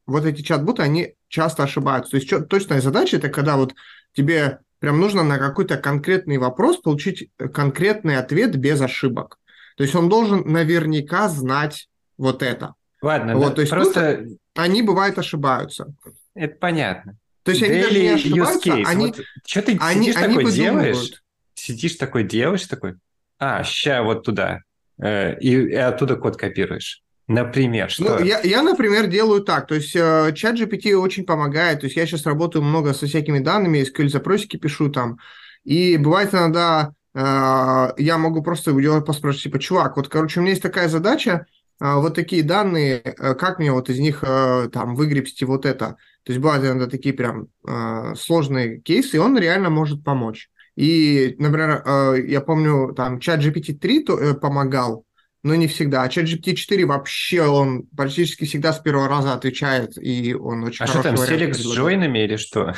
вот 0.06 0.24
эти 0.24 0.40
чат-боты, 0.40 0.82
они 0.82 1.16
часто 1.26 1.64
ошибаются. 1.64 2.12
То 2.12 2.16
есть 2.16 2.48
точная 2.48 2.80
задача– 2.80 3.16
это 3.18 3.28
когда 3.28 3.56
вот 3.56 3.74
тебе 4.14 4.60
прям 4.78 5.00
нужно 5.00 5.22
на 5.22 5.38
какой-то 5.38 5.76
конкретный 5.76 6.38
вопрос 6.38 6.78
получить 6.78 7.30
конкретный 7.52 8.16
ответ 8.16 8.56
без 8.56 8.80
ошибок. 8.80 9.38
То 9.76 9.84
есть 9.84 9.94
он 9.94 10.08
должен 10.08 10.42
наверняка 10.50 11.28
знать 11.28 11.88
вот 12.16 12.42
это. 12.42 12.74
Ладно, 13.00 13.36
вот, 13.36 13.50
да, 13.50 13.54
то 13.54 13.60
есть 13.60 13.72
просто... 13.72 14.26
они 14.56 14.82
бывают 14.82 15.18
ошибаются. 15.18 15.94
Это 16.34 16.56
понятно. 16.56 17.16
То 17.44 17.52
есть 17.52 17.62
они 17.62 17.80
даже 17.80 17.98
не 17.98 18.08
ошибаются, 18.08 18.74
они... 18.74 19.06
Вот, 19.06 19.20
что 19.46 19.62
ты 19.62 19.78
они, 19.80 20.06
сидишь 20.08 20.16
они 20.16 20.34
такой 20.34 20.52
делаешь, 20.52 21.22
сидишь 21.54 21.94
такой 21.94 22.24
делаешь, 22.24 22.66
такой, 22.66 22.96
а, 23.38 23.62
ща 23.62 24.02
вот 24.02 24.24
туда, 24.24 24.60
э, 25.00 25.38
и, 25.38 25.52
и 25.52 25.74
оттуда 25.74 26.16
код 26.16 26.36
копируешь. 26.36 27.02
Например, 27.28 27.90
что? 27.90 28.18
Ну, 28.18 28.24
я, 28.24 28.40
я, 28.40 28.62
например, 28.62 29.06
делаю 29.06 29.42
так. 29.42 29.66
То 29.66 29.74
есть 29.74 29.94
э, 29.94 30.32
чат 30.34 30.56
GPT 30.56 30.94
очень 30.94 31.24
помогает. 31.24 31.80
То 31.80 31.86
есть 31.86 31.96
я 31.96 32.06
сейчас 32.06 32.26
работаю 32.26 32.64
много 32.64 32.94
со 32.94 33.06
всякими 33.06 33.38
данными, 33.38 33.84
SQL-запросики 33.84 34.56
пишу 34.56 34.90
там. 34.90 35.18
И 35.62 35.96
бывает 35.98 36.32
иногда 36.32 36.92
э, 37.14 37.92
я 37.98 38.18
могу 38.18 38.42
просто 38.42 38.72
у 38.72 39.02
поспрашивать, 39.02 39.44
типа, 39.44 39.58
чувак, 39.58 39.96
вот, 39.96 40.08
короче, 40.08 40.40
у 40.40 40.42
меня 40.42 40.52
есть 40.52 40.62
такая 40.62 40.88
задача, 40.88 41.46
а, 41.80 41.98
вот 41.98 42.14
такие 42.14 42.42
данные, 42.42 43.00
э, 43.04 43.34
как 43.34 43.58
мне 43.58 43.72
вот 43.72 43.88
из 43.88 43.98
них 43.98 44.24
э, 44.26 44.68
там 44.72 44.94
выгребсти 44.94 45.44
вот 45.44 45.64
это. 45.64 45.96
То 46.24 46.32
есть 46.32 46.40
бывают 46.40 46.64
иногда 46.64 46.86
такие 46.86 47.14
прям 47.14 47.48
э, 47.66 48.14
сложные 48.16 48.80
кейсы, 48.80 49.16
и 49.16 49.20
он 49.20 49.38
реально 49.38 49.70
может 49.70 50.02
помочь. 50.04 50.50
И, 50.76 51.34
например, 51.40 51.82
я 52.24 52.40
помню, 52.40 52.94
там 52.94 53.18
чат 53.18 53.40
GPT-3 53.40 54.34
помогал, 54.34 55.04
но 55.42 55.54
не 55.54 55.68
всегда. 55.68 56.02
А 56.02 56.08
чат 56.08 56.24
GPT-4 56.26 56.84
вообще, 56.84 57.42
он 57.42 57.84
практически 57.96 58.44
всегда 58.44 58.72
с 58.72 58.78
первого 58.78 59.08
раза 59.08 59.32
отвечает, 59.32 59.92
и 59.96 60.34
он 60.34 60.64
очень 60.64 60.84
А 60.84 60.88
что 60.88 61.02
там, 61.02 61.16
селек 61.16 61.54
с 61.54 61.64
джойнами 61.64 62.20
или 62.20 62.36
что? 62.36 62.74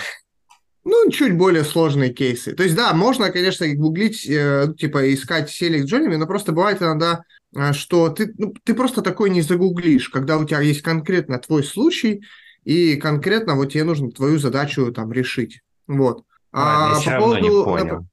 Ну, 0.85 1.11
чуть 1.11 1.37
более 1.37 1.65
сложные 1.65 2.11
кейсы. 2.11 2.53
То 2.55 2.63
есть, 2.63 2.75
да, 2.75 2.93
можно, 2.95 3.31
конечно, 3.31 3.67
гуглить, 3.75 4.23
типа, 4.23 5.13
искать 5.13 5.51
селек 5.51 5.85
с 5.85 5.91
джойнами, 5.91 6.17
но 6.17 6.27
просто 6.27 6.53
бывает 6.53 6.81
иногда 6.81 7.23
а, 7.55 7.73
что 7.73 8.11
ты, 8.11 8.33
ну, 8.39 8.55
ты 8.65 8.75
просто 8.75 9.03
такой 9.03 9.31
не 9.31 9.43
загуглишь, 9.43 10.09
когда 10.09 10.39
у 10.39 10.45
тебя 10.45 10.61
есть 10.61 10.83
конкретно 10.83 11.39
твой 11.39 11.65
случай, 11.65 12.23
и 12.65 12.97
конкретно 12.97 13.57
вот 13.57 13.73
тебе 13.73 13.85
нужно 13.85 14.11
твою 14.11 14.39
задачу 14.39 14.93
там 14.93 15.13
решить. 15.13 15.61
Вот. 15.87 16.25
А, 16.53 16.97
а 16.97 17.01
по 17.01 17.19
поводу... 17.19 17.41
Не 17.41 17.65
понял. 17.65 18.07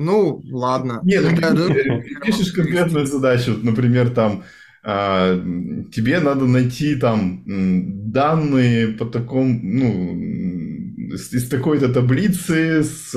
Ну, 0.00 0.42
ладно. 0.50 1.00
Нет, 1.04 1.24
ну, 1.52 1.68
пишешь 2.24 2.52
конкретную 2.52 3.06
задачу, 3.06 3.58
например, 3.62 4.08
там, 4.08 4.44
а, 4.82 5.38
тебе 5.92 6.20
надо 6.20 6.46
найти 6.46 6.96
там 6.96 7.44
данные 8.10 8.88
по 8.88 9.04
такому, 9.04 9.60
ну, 9.62 10.14
из, 11.12 11.48
такой-то 11.50 11.92
таблицы 11.92 12.82
с 12.82 13.14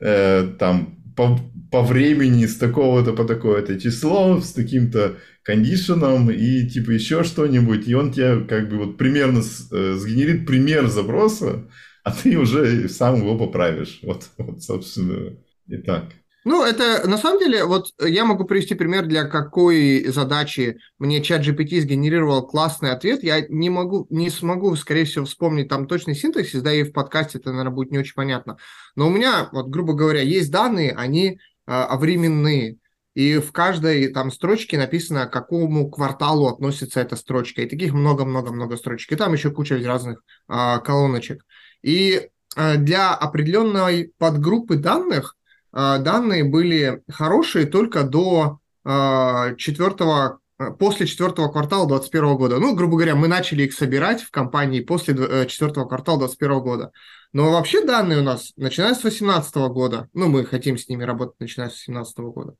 э, 0.00 0.48
там 0.58 0.98
по, 1.16 1.40
по 1.72 1.82
времени 1.82 2.44
с 2.44 2.56
такого-то 2.56 3.14
по 3.14 3.24
такое-то 3.24 3.80
число, 3.80 4.42
с 4.42 4.52
таким-то 4.52 5.16
кондишеном 5.42 6.30
и 6.30 6.68
типа 6.68 6.90
еще 6.90 7.24
что-нибудь, 7.24 7.88
и 7.88 7.94
он 7.94 8.12
тебе 8.12 8.40
как 8.40 8.68
бы 8.68 8.76
вот 8.76 8.98
примерно 8.98 9.38
э, 9.38 9.94
сгенерит 9.94 10.46
пример 10.46 10.88
запроса, 10.88 11.64
а 12.04 12.10
ты 12.10 12.36
уже 12.36 12.90
сам 12.90 13.16
его 13.16 13.38
поправишь. 13.38 14.00
Вот, 14.02 14.28
вот 14.36 14.62
собственно, 14.62 15.32
и 15.68 15.78
так. 15.78 16.04
Ну, 16.44 16.64
это 16.64 17.06
на 17.06 17.18
самом 17.18 17.40
деле, 17.40 17.64
вот 17.64 17.88
я 18.00 18.24
могу 18.24 18.44
привести 18.44 18.74
пример, 18.74 19.06
для 19.06 19.24
какой 19.24 20.06
задачи 20.06 20.78
мне 20.98 21.22
чат 21.22 21.46
GPT 21.46 21.80
сгенерировал 21.80 22.46
классный 22.46 22.92
ответ. 22.92 23.22
Я 23.22 23.46
не 23.48 23.68
могу, 23.68 24.06
не 24.08 24.30
смогу, 24.30 24.74
скорее 24.76 25.04
всего, 25.04 25.26
вспомнить 25.26 25.68
там 25.68 25.86
точный 25.86 26.14
синтаксис, 26.14 26.62
да 26.62 26.72
и 26.72 26.84
в 26.84 26.92
подкасте 26.92 27.38
это, 27.38 27.50
наверное, 27.50 27.74
будет 27.74 27.90
не 27.90 27.98
очень 27.98 28.14
понятно. 28.14 28.56
Но 28.96 29.08
у 29.08 29.10
меня, 29.10 29.50
вот, 29.52 29.68
грубо 29.68 29.92
говоря, 29.92 30.22
есть 30.22 30.50
данные, 30.50 30.92
они 30.92 31.38
а, 31.66 31.98
временные. 31.98 32.78
И 33.14 33.38
в 33.38 33.52
каждой 33.52 34.08
там 34.08 34.30
строчке 34.30 34.78
написано, 34.78 35.26
к 35.26 35.32
какому 35.32 35.90
кварталу 35.90 36.46
относится 36.46 37.00
эта 37.00 37.16
строчка. 37.16 37.62
И 37.62 37.68
таких 37.68 37.92
много-много-много 37.92 38.76
строчек. 38.76 39.12
И 39.12 39.16
там 39.16 39.34
еще 39.34 39.50
куча 39.50 39.78
разных 39.84 40.22
а, 40.46 40.78
колоночек. 40.78 41.44
И 41.82 42.30
а, 42.56 42.76
для 42.76 43.12
определенной 43.14 44.12
подгруппы 44.18 44.76
данных 44.76 45.34
данные 45.72 46.44
были 46.44 47.02
хорошие 47.08 47.66
только 47.66 48.04
до 48.04 48.58
а, 48.84 49.54
четвертого 49.56 50.40
после 50.78 51.06
четвертого 51.06 51.48
квартала 51.48 51.86
2021 51.86 52.36
года. 52.36 52.58
Ну, 52.58 52.74
грубо 52.74 52.96
говоря, 52.96 53.14
мы 53.14 53.28
начали 53.28 53.62
их 53.62 53.72
собирать 53.72 54.22
в 54.22 54.30
компании 54.30 54.80
после 54.80 55.14
э, 55.14 55.46
четвертого 55.46 55.86
квартала 55.86 56.18
2021 56.18 56.60
года. 56.60 56.92
Но 57.32 57.52
вообще 57.52 57.84
данные 57.84 58.18
у 58.18 58.22
нас 58.22 58.52
начинают 58.56 58.98
с 58.98 59.02
2018 59.02 59.54
года. 59.70 60.08
Ну, 60.14 60.28
мы 60.28 60.44
хотим 60.44 60.76
с 60.76 60.88
ними 60.88 61.04
работать, 61.04 61.38
начиная 61.38 61.68
с 61.68 61.84
2018 61.86 62.18
года. 62.18 62.54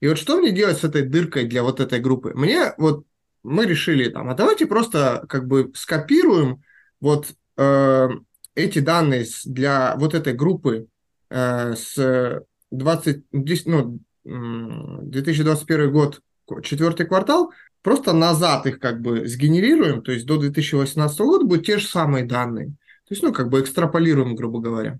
И 0.00 0.08
вот 0.08 0.18
что 0.18 0.38
мне 0.38 0.52
делать 0.52 0.78
с 0.78 0.84
этой 0.84 1.02
дыркой 1.02 1.44
для 1.44 1.62
вот 1.62 1.80
этой 1.80 2.00
группы? 2.00 2.32
Мне 2.34 2.72
вот 2.78 3.04
мы 3.42 3.66
решили 3.66 4.08
там, 4.08 4.30
а 4.30 4.34
давайте 4.34 4.66
просто 4.66 5.26
как 5.28 5.46
бы 5.46 5.70
скопируем 5.74 6.62
вот 7.00 7.28
э, 7.58 8.08
эти 8.54 8.78
данные 8.78 9.26
для 9.44 9.96
вот 9.96 10.14
этой 10.14 10.32
группы 10.32 10.86
с 11.34 12.44
20, 12.70 13.24
ну, 13.32 14.00
2021 14.24 15.92
год, 15.92 16.20
четвертый 16.62 17.06
квартал, 17.06 17.52
просто 17.82 18.12
назад 18.12 18.66
их 18.66 18.78
как 18.78 19.00
бы 19.00 19.26
сгенерируем, 19.26 20.02
то 20.02 20.12
есть 20.12 20.26
до 20.26 20.38
2018 20.38 21.18
года 21.20 21.44
будут 21.44 21.66
те 21.66 21.78
же 21.78 21.86
самые 21.86 22.24
данные. 22.24 22.68
То 22.68 23.12
есть, 23.12 23.22
ну, 23.22 23.32
как 23.32 23.50
бы 23.50 23.60
экстраполируем, 23.60 24.34
грубо 24.34 24.60
говоря. 24.60 24.98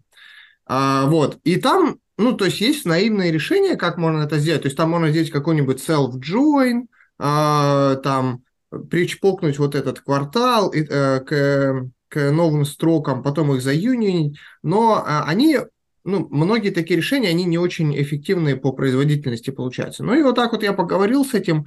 А, 0.67 1.07
вот, 1.07 1.39
и 1.45 1.57
там, 1.57 1.97
ну, 2.19 2.35
то 2.35 2.45
есть 2.45 2.61
есть 2.61 2.85
наивные 2.85 3.33
решения, 3.33 3.77
как 3.77 3.97
можно 3.97 4.21
это 4.23 4.39
сделать. 4.39 4.63
То 4.63 4.67
есть 4.67 4.77
там 4.77 4.91
можно 4.91 5.11
сделать 5.11 5.31
какой-нибудь 5.31 5.83
self-join, 5.87 6.87
а, 7.19 7.97
там 7.97 8.43
причпокнуть 8.91 9.59
вот 9.59 9.75
этот 9.75 10.01
квартал 10.01 10.69
и, 10.71 10.87
а, 10.91 11.21
к, 11.21 11.89
к 12.09 12.31
новым 12.31 12.67
строкам, 12.67 13.23
потом 13.23 13.55
их 13.55 13.63
заюнить, 13.63 14.39
но 14.63 15.03
а, 15.07 15.25
они 15.25 15.59
ну, 16.05 16.29
многие 16.31 16.71
такие 16.71 16.99
решения, 16.99 17.31
они 17.31 17.45
не 17.45 17.59
очень 17.59 18.01
эффективные 18.01 18.57
по 18.57 18.73
производительности 18.73 19.51
получаются. 19.51 20.05
Ну 20.05 20.15
и 20.15 20.23
вот 20.23 20.37
так 20.37 20.53
вот 20.53 20.63
я 20.63 20.75
поговорил 20.75 21.25
с 21.25 21.35
этим, 21.35 21.67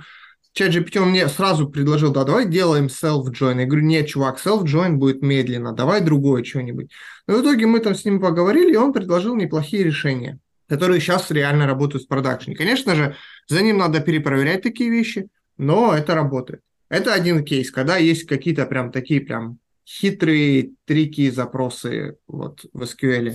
чат 0.53 0.73
GPT 0.73 0.99
он 0.99 1.09
мне 1.09 1.27
сразу 1.27 1.67
предложил, 1.69 2.11
да, 2.11 2.23
давай 2.23 2.47
делаем 2.47 2.85
self-join. 2.85 3.59
Я 3.59 3.65
говорю, 3.65 3.85
нет, 3.85 4.07
чувак, 4.07 4.39
self-join 4.43 4.93
будет 4.93 5.21
медленно, 5.21 5.73
давай 5.73 6.01
другое 6.01 6.43
что-нибудь. 6.43 6.91
Но 7.27 7.37
в 7.37 7.41
итоге 7.41 7.65
мы 7.65 7.79
там 7.79 7.95
с 7.95 8.05
ним 8.05 8.19
поговорили, 8.19 8.73
и 8.73 8.77
он 8.77 8.93
предложил 8.93 9.35
неплохие 9.35 9.83
решения, 9.83 10.39
которые 10.69 11.01
сейчас 11.01 11.31
реально 11.31 11.65
работают 11.65 12.05
в 12.05 12.07
продакшене. 12.07 12.55
Конечно 12.55 12.95
же, 12.95 13.15
за 13.47 13.61
ним 13.61 13.77
надо 13.77 14.01
перепроверять 14.01 14.61
такие 14.61 14.89
вещи, 14.91 15.27
но 15.57 15.95
это 15.95 16.13
работает. 16.13 16.61
Это 16.89 17.13
один 17.13 17.43
кейс, 17.43 17.71
когда 17.71 17.97
есть 17.97 18.25
какие-то 18.25 18.65
прям 18.65 18.91
такие 18.91 19.21
прям 19.21 19.59
хитрые 19.85 20.71
трики, 20.85 21.29
запросы 21.29 22.17
вот 22.27 22.65
в 22.73 22.83
SQL. 22.83 23.33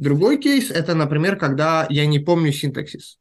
Другой 0.00 0.38
кейс– 0.38 0.70
это, 0.72 0.94
например, 0.94 1.36
когда 1.36 1.86
я 1.90 2.06
не 2.06 2.18
помню 2.18 2.52
синтаксис. 2.52 3.18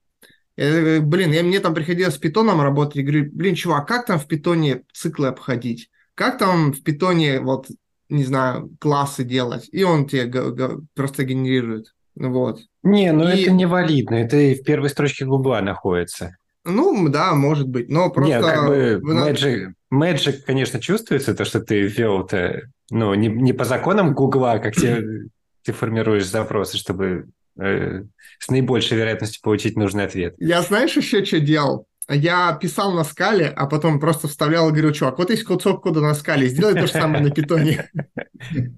Я, 0.56 1.02
блин, 1.02 1.34
я, 1.34 1.44
мне 1.44 1.60
там 1.60 1.74
приходилось 1.74 2.15
с 2.15 2.18
питоном 2.18 2.62
работать, 2.62 2.96
и 2.96 3.02
говорю, 3.02 3.30
блин, 3.34 3.56
чувак, 3.56 3.86
как 3.86 4.06
там 4.06 4.18
в 4.18 4.28
питоне 4.28 4.84
циклы 4.94 5.28
обходить? 5.28 5.89
Как 6.15 6.38
там 6.38 6.72
в 6.72 6.82
питоне, 6.82 7.42
вот, 7.42 7.68
не 8.08 8.24
знаю, 8.24 8.70
классы 8.80 9.26
делать? 9.26 9.68
И 9.74 9.84
он 9.84 10.08
тебе 10.08 10.32
просто 10.96 11.26
генерирует. 11.26 11.94
Вот. 12.15 12.62
Не, 12.84 13.12
ну 13.12 13.28
и... 13.30 13.42
это 13.42 13.52
не 13.52 13.65
валидно, 13.65 14.15
это 14.15 14.38
и 14.38 14.56
в 14.56 14.63
первой 14.63 14.89
строчке 14.89 15.26
гугла 15.26 15.60
находится. 15.60 16.38
Ну, 16.63 17.10
да, 17.10 17.36
может 17.36 17.68
быть, 17.68 17.89
но 17.89 18.10
просто... 18.10 18.38
Нет, 18.38 18.46
как 18.46 18.68
бы 18.68 19.02
Magic, 19.04 19.74
Magic, 19.94 20.44
конечно, 20.46 20.80
чувствуется, 20.80 21.36
то, 21.36 21.44
что 21.44 21.60
ты 21.60 21.82
ввел 21.82 22.24
это, 22.24 22.70
ну, 22.89 23.13
не, 23.15 23.28
не 23.28 23.52
по 23.52 23.65
законам 23.65 24.13
Гугла, 24.13 24.60
как 24.60 24.76
тебе 24.76 25.28
ты 25.69 25.73
формируешь 25.73 26.25
запросы, 26.25 26.77
чтобы 26.77 27.27
э, 27.60 28.03
с 28.39 28.49
наибольшей 28.49 28.97
вероятностью 28.97 29.39
получить 29.43 29.75
нужный 29.75 30.05
ответ. 30.05 30.34
Я 30.39 30.63
знаешь 30.63 30.97
еще 30.97 31.23
что 31.23 31.39
делал? 31.39 31.86
Я 32.08 32.58
писал 32.60 32.91
на 32.91 33.03
скале, 33.03 33.53
а 33.55 33.67
потом 33.67 33.99
просто 33.99 34.27
вставлял 34.27 34.67
и 34.67 34.71
говорю, 34.71 34.93
чувак, 34.93 35.19
вот 35.19 35.29
есть 35.29 35.43
кусок 35.43 35.84
кода 35.84 36.01
на 36.01 36.15
скале, 36.15 36.47
сделай 36.47 36.73
то 36.73 36.88
же 36.88 36.91
самое 36.91 37.23
на 37.23 37.29
питоне. 37.29 37.88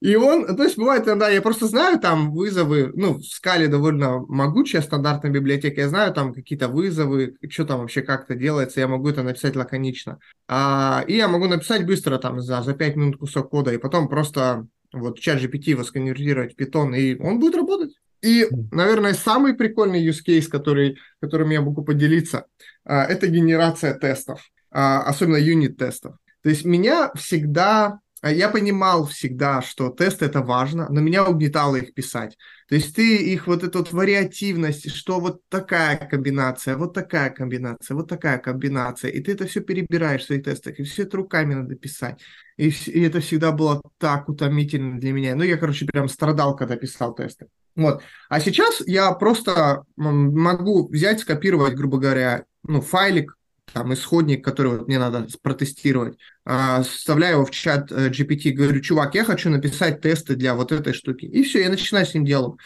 И 0.00 0.16
он, 0.16 0.56
то 0.56 0.62
есть 0.62 0.78
бывает 0.78 1.06
иногда, 1.06 1.28
я 1.28 1.42
просто 1.42 1.66
знаю 1.66 1.98
там 1.98 2.32
вызовы, 2.32 2.90
ну, 2.94 3.18
в 3.18 3.24
скале 3.24 3.68
довольно 3.68 4.20
могучая 4.20 4.80
стандартная 4.80 5.30
библиотека, 5.30 5.82
я 5.82 5.88
знаю 5.90 6.14
там 6.14 6.32
какие-то 6.32 6.68
вызовы, 6.68 7.36
что 7.50 7.66
там 7.66 7.80
вообще 7.80 8.00
как-то 8.00 8.34
делается, 8.34 8.80
я 8.80 8.88
могу 8.88 9.10
это 9.10 9.22
написать 9.22 9.56
лаконично. 9.56 10.18
А, 10.48 11.04
и 11.06 11.16
я 11.16 11.28
могу 11.28 11.48
написать 11.48 11.84
быстро 11.84 12.16
там 12.16 12.40
за, 12.40 12.62
за 12.62 12.72
5 12.72 12.96
минут 12.96 13.16
кусок 13.18 13.50
кода, 13.50 13.74
и 13.74 13.78
потом 13.78 14.08
просто 14.08 14.66
вот 14.92 15.18
чат 15.18 15.40
GPT 15.40 15.70
его 15.70 15.84
сконвертировать 15.84 16.54
в 16.54 16.60
Python, 16.60 16.96
и 16.96 17.18
он 17.20 17.38
будет 17.38 17.56
работать. 17.56 17.92
И, 18.22 18.46
наверное, 18.70 19.14
самый 19.14 19.54
прикольный 19.54 20.06
use 20.06 20.20
case, 20.26 20.48
который, 20.48 20.98
которым 21.20 21.50
я 21.50 21.62
могу 21.62 21.82
поделиться, 21.82 22.46
а, 22.84 23.04
это 23.04 23.28
генерация 23.28 23.94
тестов, 23.94 24.42
а, 24.70 25.02
особенно 25.02 25.36
юнит-тестов. 25.36 26.16
То 26.42 26.48
есть 26.50 26.64
меня 26.64 27.10
всегда 27.14 28.00
а 28.22 28.30
я 28.30 28.50
понимал 28.50 29.06
всегда, 29.06 29.62
что 29.62 29.88
тесты 29.88 30.26
это 30.26 30.40
важно, 30.40 30.88
но 30.90 31.00
меня 31.00 31.24
угнетало 31.24 31.76
их 31.76 31.94
писать. 31.94 32.36
То 32.70 32.76
есть 32.76 32.94
ты 32.94 33.16
их 33.16 33.48
вот 33.48 33.64
эту 33.64 33.78
вот 33.78 33.92
вариативность, 33.92 34.92
что 34.92 35.18
вот 35.18 35.40
такая 35.48 35.96
комбинация, 35.96 36.76
вот 36.76 36.94
такая 36.94 37.30
комбинация, 37.30 37.96
вот 37.96 38.08
такая 38.08 38.38
комбинация, 38.38 39.10
и 39.10 39.20
ты 39.20 39.32
это 39.32 39.48
все 39.48 39.60
перебираешь 39.60 40.22
в 40.22 40.26
своих 40.26 40.44
тестах, 40.44 40.78
и 40.78 40.84
все 40.84 41.02
это 41.02 41.16
руками 41.16 41.54
надо 41.54 41.74
писать. 41.74 42.20
И, 42.56 42.68
и 42.68 43.00
это 43.00 43.18
всегда 43.18 43.50
было 43.50 43.82
так 43.98 44.28
утомительно 44.28 45.00
для 45.00 45.10
меня. 45.10 45.34
Ну, 45.34 45.42
я, 45.42 45.56
короче, 45.56 45.84
прям 45.84 46.08
страдал, 46.08 46.54
когда 46.54 46.76
писал 46.76 47.12
тесты. 47.12 47.48
Вот. 47.74 48.04
А 48.28 48.38
сейчас 48.38 48.80
я 48.86 49.10
просто 49.14 49.82
могу 49.96 50.86
взять, 50.86 51.18
скопировать, 51.18 51.74
грубо 51.74 51.98
говоря, 51.98 52.44
ну, 52.62 52.80
файлик, 52.80 53.36
там 53.72 53.92
исходник, 53.94 54.44
который 54.44 54.78
вот 54.78 54.88
мне 54.88 54.98
надо 54.98 55.26
протестировать, 55.42 56.18
а, 56.44 56.82
вставляю 56.82 57.36
его 57.36 57.44
в 57.44 57.50
чат 57.50 57.90
э, 57.92 58.08
GPT, 58.08 58.50
говорю, 58.50 58.80
чувак, 58.80 59.14
я 59.14 59.24
хочу 59.24 59.50
написать 59.50 60.00
тесты 60.00 60.34
для 60.34 60.54
вот 60.54 60.72
этой 60.72 60.92
штуки. 60.92 61.24
И 61.26 61.42
все, 61.42 61.62
я 61.62 61.68
начинаю 61.68 62.06
с 62.06 62.14
ним 62.14 62.24
делом. 62.24 62.58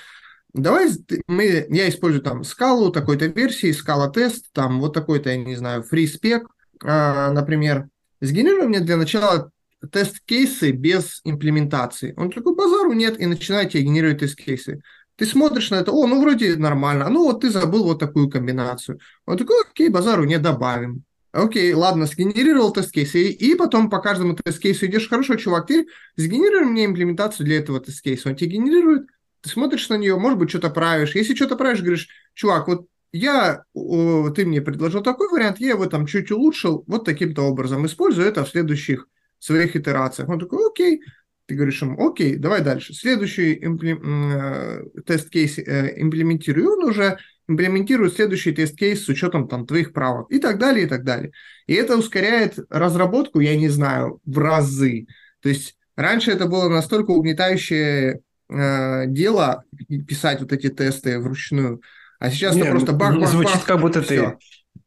Давай 0.52 0.88
мы, 1.26 1.66
я 1.68 1.88
использую 1.88 2.22
там 2.22 2.44
скалу 2.44 2.90
такой-то 2.90 3.26
версии, 3.26 3.72
скала 3.72 4.08
тест, 4.08 4.52
там 4.52 4.80
вот 4.80 4.94
такой-то, 4.94 5.30
я 5.30 5.36
не 5.36 5.56
знаю, 5.56 5.84
free 5.90 6.06
spec, 6.06 6.44
а, 6.82 7.30
например. 7.32 7.88
Сгенерируй 8.20 8.68
мне 8.68 8.80
для 8.80 8.96
начала 8.96 9.50
тест-кейсы 9.90 10.70
без 10.70 11.20
имплементации. 11.24 12.14
Он 12.16 12.30
такой, 12.30 12.54
базару 12.54 12.92
нет, 12.92 13.20
и 13.20 13.26
начинает 13.26 13.72
тебе 13.72 13.82
генерировать 13.82 14.20
тест-кейсы. 14.20 14.80
Ты 15.16 15.26
смотришь 15.26 15.70
на 15.70 15.76
это, 15.76 15.92
о, 15.92 16.06
ну 16.06 16.20
вроде 16.20 16.56
нормально, 16.56 17.08
ну 17.08 17.24
вот 17.24 17.42
ты 17.42 17.50
забыл 17.50 17.84
вот 17.84 18.00
такую 18.00 18.28
комбинацию. 18.28 18.98
Он 19.26 19.38
такой, 19.38 19.62
окей, 19.62 19.88
базару 19.88 20.24
не 20.24 20.38
добавим. 20.38 21.04
Окей, 21.32 21.72
ладно, 21.72 22.06
сгенерировал 22.06 22.72
тест-кейс, 22.72 23.14
и, 23.16 23.30
и 23.30 23.54
потом 23.56 23.90
по 23.90 23.98
каждому 23.98 24.36
тест-кейсу 24.36 24.86
идешь, 24.86 25.08
хорошо, 25.08 25.34
чувак, 25.34 25.66
ты 25.66 25.88
сгенерируй 26.16 26.70
мне 26.70 26.84
имплементацию 26.84 27.44
для 27.44 27.58
этого 27.58 27.80
тест-кейса. 27.80 28.28
Он 28.28 28.36
тебе 28.36 28.52
генерирует, 28.52 29.08
ты 29.40 29.48
смотришь 29.48 29.88
на 29.88 29.96
нее, 29.96 30.16
может 30.16 30.38
быть, 30.38 30.50
что-то 30.50 30.70
правишь. 30.70 31.14
Если 31.16 31.34
что-то 31.34 31.56
правишь, 31.56 31.80
говоришь, 31.80 32.08
чувак, 32.34 32.68
вот 32.68 32.86
я, 33.12 33.64
ты 33.74 34.46
мне 34.46 34.62
предложил 34.62 35.02
такой 35.02 35.28
вариант, 35.28 35.58
я 35.58 35.70
его 35.70 35.86
там 35.86 36.06
чуть 36.06 36.30
улучшил, 36.30 36.84
вот 36.86 37.04
таким-то 37.04 37.42
образом, 37.42 37.84
использую 37.86 38.28
это 38.28 38.44
в 38.44 38.48
следующих 38.48 39.08
своих 39.40 39.76
итерациях. 39.76 40.28
Он 40.28 40.38
такой, 40.38 40.66
окей, 40.68 41.00
ты 41.46 41.54
говоришь 41.54 41.82
ему, 41.82 42.08
окей, 42.08 42.36
давай 42.36 42.62
дальше. 42.62 42.94
Следующий 42.94 43.58
имплем... 43.62 44.00
Э, 44.32 44.84
тест-кейс 45.06 45.58
э, 45.58 45.94
имплементирую, 45.96 46.78
он 46.78 46.84
уже 46.84 47.18
имплементирует 47.46 48.14
следующий 48.14 48.52
тест-кейс 48.52 49.04
с 49.04 49.08
учетом 49.08 49.48
там 49.48 49.66
твоих 49.66 49.92
правок 49.92 50.30
и 50.30 50.38
так 50.38 50.58
далее, 50.58 50.86
и 50.86 50.88
так 50.88 51.04
далее. 51.04 51.32
И 51.66 51.74
это 51.74 51.96
ускоряет 51.96 52.58
разработку, 52.70 53.40
я 53.40 53.56
не 53.56 53.68
знаю, 53.68 54.20
в 54.24 54.38
разы. 54.38 55.06
То 55.40 55.50
есть 55.50 55.76
раньше 55.96 56.30
это 56.30 56.46
было 56.46 56.68
настолько 56.68 57.10
угнетающее 57.10 58.20
э, 58.48 59.06
дело 59.06 59.64
писать 60.08 60.40
вот 60.40 60.52
эти 60.52 60.68
тесты 60.70 61.18
вручную, 61.18 61.82
а 62.18 62.30
сейчас 62.30 62.54
Нет, 62.54 62.64
это 62.64 62.70
просто 62.70 62.92
бах-бах-бах. 62.92 63.30
Звучит, 63.30 63.64
как 63.64 63.80
будто 63.80 64.00
ты 64.00 64.34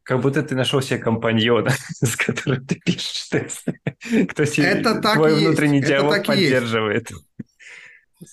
как 0.08 0.22
будто 0.22 0.42
ты 0.42 0.56
нашел 0.56 0.82
себе 0.82 1.00
компаньона, 1.00 1.72
с 2.02 2.16
которым 2.16 2.66
ты 2.66 2.76
пишешь 2.76 3.28
тесты. 3.28 3.80
Кто 4.30 4.44
это 4.44 5.02
так 5.02 5.16
твой 5.16 5.34
есть. 5.34 5.46
внутренний 5.46 5.80
это 5.80 5.88
диалог 5.88 6.14
так 6.14 6.26
поддерживает. 6.28 7.12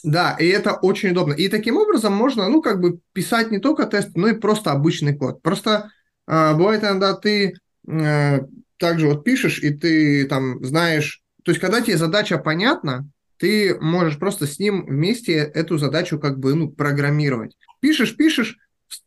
Да, 0.05 0.37
и 0.39 0.47
это 0.47 0.75
очень 0.75 1.11
удобно. 1.11 1.33
И 1.33 1.49
таким 1.49 1.77
образом 1.77 2.13
можно, 2.15 2.49
ну, 2.49 2.63
как 2.63 2.81
бы 2.81 3.01
писать 3.13 3.51
не 3.51 3.59
только 3.59 3.87
тест, 3.87 4.11
но 4.15 4.29
и 4.29 4.39
просто 4.39 4.71
обычный 4.71 5.17
код. 5.17 5.43
Просто 5.43 5.91
э, 6.29 6.55
бывает 6.55 6.85
иногда 6.85 7.13
ты 7.15 7.55
э, 7.89 8.39
также 8.79 9.09
вот 9.09 9.25
пишешь, 9.25 9.59
и 9.59 9.71
ты 9.71 10.27
там 10.29 10.65
знаешь, 10.65 11.23
то 11.43 11.51
есть 11.51 11.61
когда 11.61 11.81
тебе 11.81 11.99
задача 11.99 12.39
понятна, 12.39 13.09
ты 13.37 13.77
можешь 13.81 14.19
просто 14.21 14.47
с 14.47 14.61
ним 14.61 14.87
вместе 14.87 15.35
эту 15.35 15.77
задачу 15.77 16.21
как 16.21 16.39
бы, 16.39 16.55
ну, 16.55 16.71
программировать. 16.71 17.57
Пишешь, 17.81 18.17
пишешь, 18.17 18.59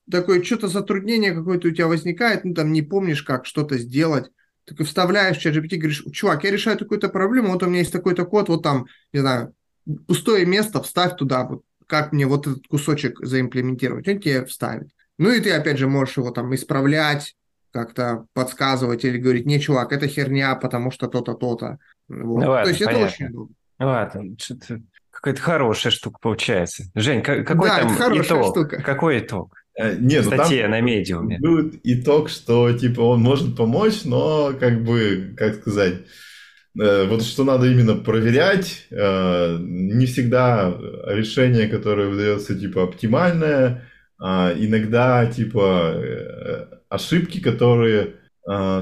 такое 0.10 0.44
что-то 0.44 0.68
затруднение 0.68 1.34
какое-то 1.34 1.68
у 1.68 1.72
тебя 1.72 1.88
возникает, 1.88 2.46
ну 2.46 2.54
там 2.54 2.72
не 2.72 2.82
помнишь, 2.82 3.24
как 3.24 3.46
что-то 3.46 3.78
сделать, 3.78 4.30
так 4.66 4.80
и 4.80 4.84
вставляешь 4.84 5.38
в 5.38 5.46
GPT, 5.46 5.78
говоришь, 5.78 6.04
чувак, 6.12 6.44
я 6.44 6.52
решаю 6.52 6.78
такую-то 6.78 7.10
проблему, 7.10 7.50
вот 7.54 7.64
у 7.64 7.68
меня 7.68 7.80
есть 7.80 7.94
такой-то 7.94 8.26
код, 8.26 8.50
вот 8.50 8.64
там, 8.64 8.88
не 9.14 9.20
знаю, 9.20 9.54
пустое 10.08 10.46
место, 10.46 10.82
вставь 10.82 11.16
туда, 11.16 11.46
вот 11.46 11.64
как 11.88 12.12
мне 12.12 12.28
вот 12.28 12.48
этот 12.48 12.68
кусочек 12.68 13.20
заимплементировать, 13.20 14.08
он 14.08 14.20
тебе 14.20 14.46
вставит. 14.46 14.90
Ну 15.18 15.32
и 15.32 15.40
ты, 15.40 15.52
опять 15.52 15.78
же, 15.78 15.88
можешь 15.88 16.18
его 16.18 16.32
там 16.32 16.54
исправлять, 16.54 17.36
как-то 17.72 18.26
подсказывать 18.34 19.06
или 19.06 19.18
говорить, 19.18 19.46
не, 19.46 19.60
чувак, 19.60 19.92
это 19.94 20.08
херня, 20.08 20.56
потому 20.56 20.92
что 20.92 21.08
то-то, 21.08 21.34
то-то. 21.34 21.80
Вот. 22.08 22.44
Ну, 22.44 22.50
ладно, 22.50 22.64
То 22.64 22.70
есть 22.70 22.84
понятно. 22.84 23.06
это 23.06 23.14
очень 23.14 23.26
удобно. 23.28 23.56
Ладно, 23.80 24.36
что-то 24.40 24.82
какая-то 25.12 25.42
хорошая 25.42 25.92
штука 25.92 26.20
получается. 26.22 26.84
Жень, 26.96 27.22
какой 27.22 27.70
да, 27.70 27.80
там 27.80 28.22
итог? 28.22 28.52
Штука. 28.52 28.82
Какой 28.82 29.20
итог? 29.20 29.56
Э, 29.78 29.96
нет, 30.00 30.26
ну, 30.26 30.32
Статья 30.32 30.64
там 30.64 30.72
на 30.72 30.82
медиуме. 30.82 31.38
Будет 31.40 31.80
итог, 31.84 32.30
что 32.30 32.74
типа 32.74 33.02
он 33.02 33.22
может 33.22 33.56
помочь, 33.56 34.04
но 34.06 34.54
как 34.60 34.84
бы, 34.84 35.36
как 35.38 35.56
сказать, 35.56 36.00
э, 36.80 37.06
вот 37.08 37.22
что 37.22 37.44
надо 37.44 37.68
именно 37.68 37.96
проверять, 37.96 38.88
э, 38.90 39.58
не 39.60 40.08
всегда 40.08 40.76
решение, 41.06 41.68
которое 41.68 42.10
выдается 42.10 42.60
типа 42.60 42.84
оптимальное, 42.84 43.84
а 44.20 44.52
иногда 44.58 45.28
типа 45.28 45.96
ошибки, 46.90 47.40
которые 47.40 48.16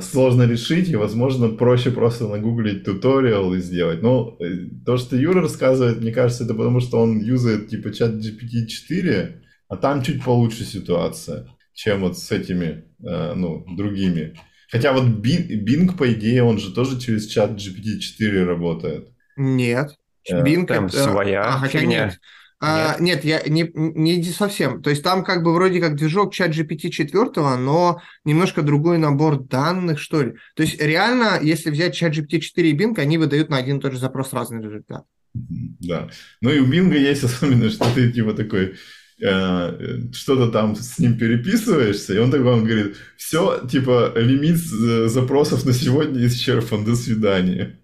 сложно 0.02 0.44
решить, 0.44 0.90
и, 0.90 0.96
возможно, 0.96 1.50
проще 1.50 1.90
просто 1.90 2.28
нагуглить 2.28 2.84
туториал 2.84 3.52
и 3.56 3.60
сделать. 3.60 4.04
Но 4.04 4.38
то, 4.86 4.98
что 4.98 5.18
Юра 5.18 5.42
рассказывает, 5.42 6.00
мне 6.00 6.12
кажется, 6.12 6.44
это 6.44 6.54
потому, 6.54 6.80
что 6.80 7.02
он 7.02 7.20
юзает 7.20 7.68
типа 7.68 7.92
чат 7.92 8.12
GPT-4, 8.12 9.45
а 9.68 9.78
там 9.78 10.02
чуть 10.02 10.24
получше 10.24 10.64
ситуация, 10.64 11.48
чем 11.74 12.02
вот 12.02 12.18
с 12.18 12.32
этими, 12.32 12.86
э, 13.04 13.34
ну, 13.34 13.66
другими. 13.76 14.36
Хотя 14.70 14.94
вот 14.94 15.04
Bing, 15.04 15.98
по 15.98 16.12
идее, 16.12 16.44
он 16.44 16.58
же 16.60 16.74
тоже 16.74 17.00
через 17.00 17.28
чат 17.28 17.52
GPT-4 17.52 18.44
работает. 18.44 19.10
Нет. 19.38 19.96
Э, 20.30 20.44
Bing 20.44 20.66
там 20.66 20.86
это... 20.86 21.04
своя 21.04 21.44
а, 21.44 21.60
хотя 21.60 21.80
фигня. 21.80 22.06
Нет. 22.06 22.20
А, 22.62 22.96
нет, 23.00 23.26
я 23.26 23.42
не, 23.46 23.70
не 23.74 24.24
совсем. 24.24 24.82
То 24.82 24.90
есть 24.90 25.04
там 25.04 25.24
как 25.24 25.44
бы 25.44 25.54
вроде 25.54 25.80
как 25.82 25.96
движок 25.96 26.34
чат 26.34 26.52
GPT 26.52 26.90
4, 26.90 27.58
но 27.58 28.02
немножко 28.24 28.62
другой 28.62 28.98
набор 28.98 29.44
данных, 29.44 30.00
что 30.00 30.24
ли. 30.24 30.34
То 30.56 30.64
есть 30.64 30.82
реально, 30.82 31.40
если 31.42 31.70
взять 31.70 31.96
чат 31.96 32.14
GPT 32.14 32.40
4 32.40 32.70
и 32.70 32.78
Bing, 32.78 32.98
они 32.98 33.18
выдают 33.18 33.50
на 33.50 33.58
один 33.58 33.78
и 33.78 33.82
тот 33.82 33.92
же 33.92 34.00
запрос 34.00 34.34
разный 34.34 34.64
результат. 34.64 35.04
Да. 35.34 36.10
Ну 36.42 36.50
и 36.50 36.60
у 36.60 36.66
Bing 36.66 36.92
есть 36.98 37.24
особенность, 37.26 37.76
что 37.76 37.94
ты 37.94 38.12
типа 38.12 38.34
такой, 38.34 38.76
что-то 39.18 40.52
там 40.52 40.76
с 40.76 41.00
ним 41.00 41.18
переписываешься, 41.18 42.14
и 42.14 42.18
он 42.18 42.32
такой 42.32 42.52
он 42.52 42.66
говорит, 42.66 42.98
все, 43.16 43.66
типа, 43.66 44.14
лимит 44.16 44.58
запросов 44.58 45.66
на 45.66 45.74
сегодня 45.74 46.28
исчерпан, 46.28 46.84
до 46.84 46.96
свидания. 46.96 47.80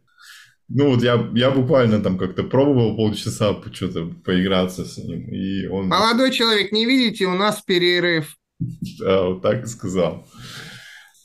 Ну 0.67 0.91
вот 0.91 1.03
я, 1.03 1.29
я 1.33 1.51
буквально 1.51 2.01
там 2.01 2.17
как-то 2.17 2.43
пробовал 2.43 2.95
полчаса 2.95 3.55
что-то 3.73 4.05
поиграться 4.23 4.85
с 4.85 4.97
ним, 4.97 5.27
и 5.29 5.67
он... 5.67 5.87
Молодой 5.87 6.31
человек, 6.31 6.71
не 6.71 6.85
видите, 6.85 7.25
у 7.25 7.35
нас 7.35 7.61
перерыв. 7.61 8.35
Да, 8.99 9.23
вот 9.23 9.41
так 9.41 9.63
и 9.63 9.67
сказал. 9.67 10.27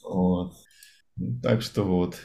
Вот. 0.03 0.55
Так 1.43 1.63
что 1.63 1.85
вот. 1.85 2.17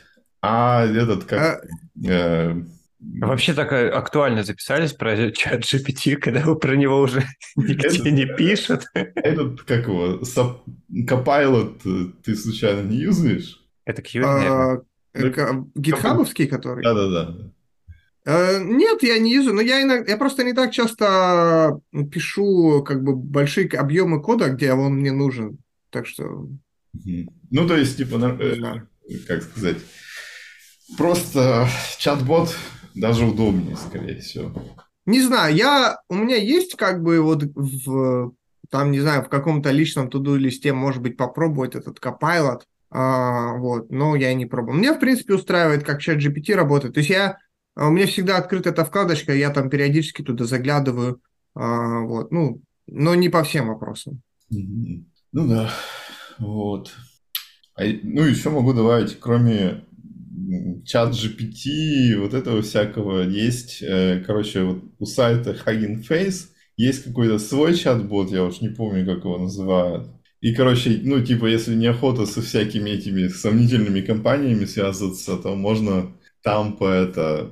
А 0.41 0.85
этот 0.85 1.25
как... 1.25 1.39
А... 1.39 2.07
Э, 2.07 2.63
Вообще 3.01 3.53
так 3.55 3.73
э, 3.73 3.89
актуально 3.89 4.43
записались 4.43 4.93
про 4.93 5.31
чат 5.31 5.61
GPT, 5.61 6.17
когда 6.17 6.41
вы 6.41 6.55
про 6.55 6.75
него 6.75 6.99
уже 6.99 7.23
нигде 7.55 8.11
не 8.11 8.25
пишут. 8.25 8.85
Этот, 8.93 9.63
как 9.63 9.87
его, 9.87 10.19
Copilot 10.19 11.81
э, 11.83 12.11
ты 12.23 12.35
случайно 12.35 12.87
не 12.87 12.97
юзаешь? 12.97 13.59
Это 13.85 14.03
Qt, 14.03 14.19
наверное. 14.19 14.83
А, 15.13 15.65
гитхабовский, 15.75 16.45
который? 16.45 16.83
Да-да-да. 16.83 17.51
Э, 18.25 18.59
нет, 18.63 19.01
я 19.01 19.17
не 19.17 19.33
юзаю, 19.33 19.55
но 19.55 19.61
я, 19.61 19.81
иногда, 19.81 20.11
я 20.11 20.17
просто 20.17 20.43
не 20.43 20.53
так 20.53 20.71
часто 20.71 21.81
пишу 22.11 22.83
как 22.83 23.03
бы 23.03 23.15
большие 23.15 23.67
объемы 23.69 24.21
кода, 24.21 24.49
где 24.49 24.73
он 24.73 24.97
мне 24.97 25.11
нужен. 25.11 25.57
Так 25.89 26.05
что... 26.05 26.47
Ну, 26.93 27.67
то 27.67 27.75
есть, 27.75 27.97
типа, 27.97 28.19
как 29.27 29.41
сказать, 29.41 29.77
просто 30.97 31.67
чат-бот 31.97 32.55
даже 32.95 33.25
удобнее, 33.25 33.75
скорее 33.75 34.19
всего. 34.19 34.51
Не 35.05 35.21
знаю, 35.21 35.55
я, 35.55 35.99
у 36.09 36.15
меня 36.15 36.35
есть 36.35 36.75
как 36.75 37.01
бы 37.01 37.21
вот 37.21 37.43
в, 37.43 38.33
там, 38.69 38.91
не 38.91 38.99
знаю, 38.99 39.23
в 39.23 39.29
каком-то 39.29 39.71
личном 39.71 40.09
туду 40.09 40.35
листе, 40.35 40.73
может 40.73 41.01
быть, 41.01 41.17
попробовать 41.17 41.75
этот 41.75 41.99
Copilot, 41.99 42.61
а, 42.91 43.55
вот, 43.55 43.89
но 43.89 44.15
я 44.15 44.33
не 44.33 44.45
пробовал. 44.45 44.77
Мне, 44.77 44.93
в 44.93 44.99
принципе, 44.99 45.33
устраивает, 45.33 45.83
как 45.83 46.01
чат 46.01 46.17
GPT 46.17 46.53
работает. 46.55 46.93
То 46.93 46.99
есть 46.99 47.09
я, 47.09 47.37
а, 47.75 47.87
у 47.87 47.91
меня 47.91 48.05
всегда 48.05 48.37
открыта 48.37 48.69
эта 48.69 48.85
вкладочка, 48.85 49.33
я 49.33 49.49
там 49.49 49.69
периодически 49.69 50.21
туда 50.21 50.45
заглядываю, 50.45 51.21
а, 51.55 52.01
вот, 52.01 52.31
ну, 52.31 52.61
но 52.87 53.15
не 53.15 53.29
по 53.29 53.43
всем 53.43 53.67
вопросам. 53.67 54.21
Ну 54.49 55.47
да, 55.47 55.71
вот. 56.37 56.93
А, 57.75 57.83
ну, 58.03 58.21
еще 58.23 58.49
могу 58.49 58.73
добавить, 58.73 59.19
кроме 59.19 59.85
чат 60.85 61.13
GPT, 61.13 62.17
вот 62.19 62.33
этого 62.33 62.61
всякого, 62.61 63.21
есть, 63.21 63.81
э, 63.81 64.23
короче, 64.25 64.63
вот 64.63 64.83
у 64.99 65.05
сайта 65.05 65.51
Hugging 65.65 66.03
Face 66.07 66.47
есть 66.77 67.03
какой-то 67.03 67.39
свой 67.39 67.75
чат-бот, 67.75 68.31
я 68.31 68.43
уж 68.43 68.61
не 68.61 68.69
помню, 68.69 69.05
как 69.05 69.23
его 69.23 69.37
называют. 69.37 70.07
И, 70.41 70.53
короче, 70.55 70.99
ну, 71.03 71.23
типа, 71.23 71.45
если 71.45 71.75
неохота 71.75 72.25
со 72.25 72.41
всякими 72.41 72.89
этими 72.89 73.27
сомнительными 73.27 74.01
компаниями 74.01 74.65
связываться, 74.65 75.37
то 75.37 75.55
можно 75.55 76.15
там 76.41 76.77
по 76.77 76.85
это 76.85 77.51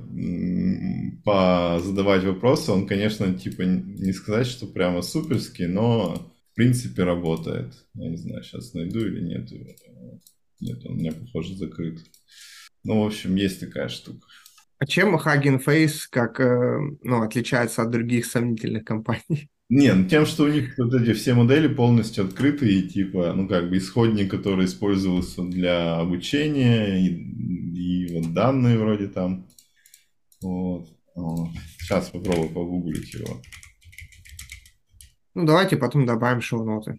по 1.24 1.80
задавать 1.80 2.24
вопросы. 2.24 2.72
Он, 2.72 2.86
конечно, 2.86 3.32
типа, 3.32 3.62
не 3.62 4.12
сказать, 4.12 4.48
что 4.48 4.66
прямо 4.66 5.02
суперский, 5.02 5.66
но 5.66 6.32
в 6.52 6.54
принципе 6.56 7.04
работает. 7.04 7.74
Я 7.94 8.10
не 8.10 8.16
знаю, 8.16 8.42
сейчас 8.42 8.74
найду 8.74 8.98
или 8.98 9.20
нет. 9.20 9.48
Нет, 10.60 10.84
он 10.84 10.96
меня, 10.96 11.12
похоже, 11.12 11.54
закрыт. 11.56 12.00
Ну, 12.84 13.02
в 13.02 13.06
общем, 13.06 13.34
есть 13.36 13.60
такая 13.60 13.88
штука. 13.88 14.26
А 14.78 14.86
чем 14.86 15.14
Hugging 15.16 15.62
Face 15.62 16.06
как, 16.10 16.40
э, 16.40 16.78
ну, 17.02 17.22
отличается 17.22 17.82
от 17.82 17.90
других 17.90 18.24
сомнительных 18.24 18.84
компаний? 18.84 19.50
Не, 19.68 19.92
ну 19.92 20.08
тем, 20.08 20.26
что 20.26 20.44
у 20.44 20.48
них 20.48 20.74
вот 20.78 20.92
эти 20.94 21.12
все 21.12 21.34
модели 21.34 21.68
полностью 21.68 22.24
открыты 22.24 22.66
и 22.66 22.88
типа, 22.88 23.32
ну 23.36 23.46
как 23.46 23.68
бы 23.68 23.76
исходник, 23.76 24.30
который 24.30 24.64
использовался 24.64 25.42
для 25.42 25.98
обучения 26.00 26.98
и, 26.98 27.08
и 27.08 28.14
вот 28.14 28.32
данные 28.32 28.78
вроде 28.78 29.06
там. 29.06 29.46
Вот. 30.42 30.88
вот. 31.14 31.50
Сейчас 31.78 32.08
попробую 32.08 32.48
погуглить 32.48 33.14
его. 33.14 33.40
Ну 35.34 35.46
давайте 35.46 35.76
потом 35.76 36.06
добавим 36.06 36.40
шоу-ноты. 36.40 36.98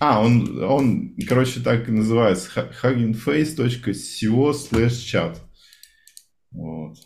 А, 0.00 0.22
он, 0.22 0.62
он, 0.62 1.16
короче, 1.28 1.60
так 1.60 1.88
и 1.88 1.92
называется. 1.92 2.50
huggingface.co 2.82 4.52
slash 4.52 4.88
chat. 4.88 5.36
Вот. 6.50 6.96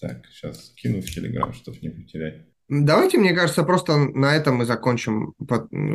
Так, 0.00 0.26
сейчас 0.32 0.72
кину 0.76 1.00
в 1.00 1.06
Telegram, 1.06 1.52
чтобы 1.52 1.78
не 1.80 1.90
потерять. 1.90 2.46
Давайте, 2.68 3.16
мне 3.18 3.32
кажется, 3.32 3.62
просто 3.64 3.96
на 3.96 4.36
этом 4.36 4.56
мы 4.56 4.66
закончим. 4.66 5.32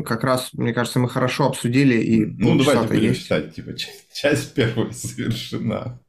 Как 0.06 0.24
раз, 0.24 0.52
мне 0.54 0.74
кажется, 0.74 1.00
мы 1.00 1.08
хорошо 1.08 1.46
обсудили 1.46 2.02
и 2.02 2.26
Ну, 2.26 2.58
давайте 2.58 2.88
будем 2.88 3.14
считать, 3.14 3.54
типа, 3.54 3.78
часть, 3.78 4.12
часть 4.14 4.54
первая 4.56 4.90
завершена. 4.92 6.02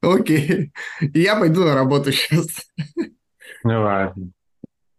Окей. 0.00 0.72
Я 1.00 1.36
пойду 1.36 1.64
на 1.64 1.74
работу 1.74 2.12
сейчас. 2.12 2.48
Ну 3.62 3.80
ладно. 3.80 4.32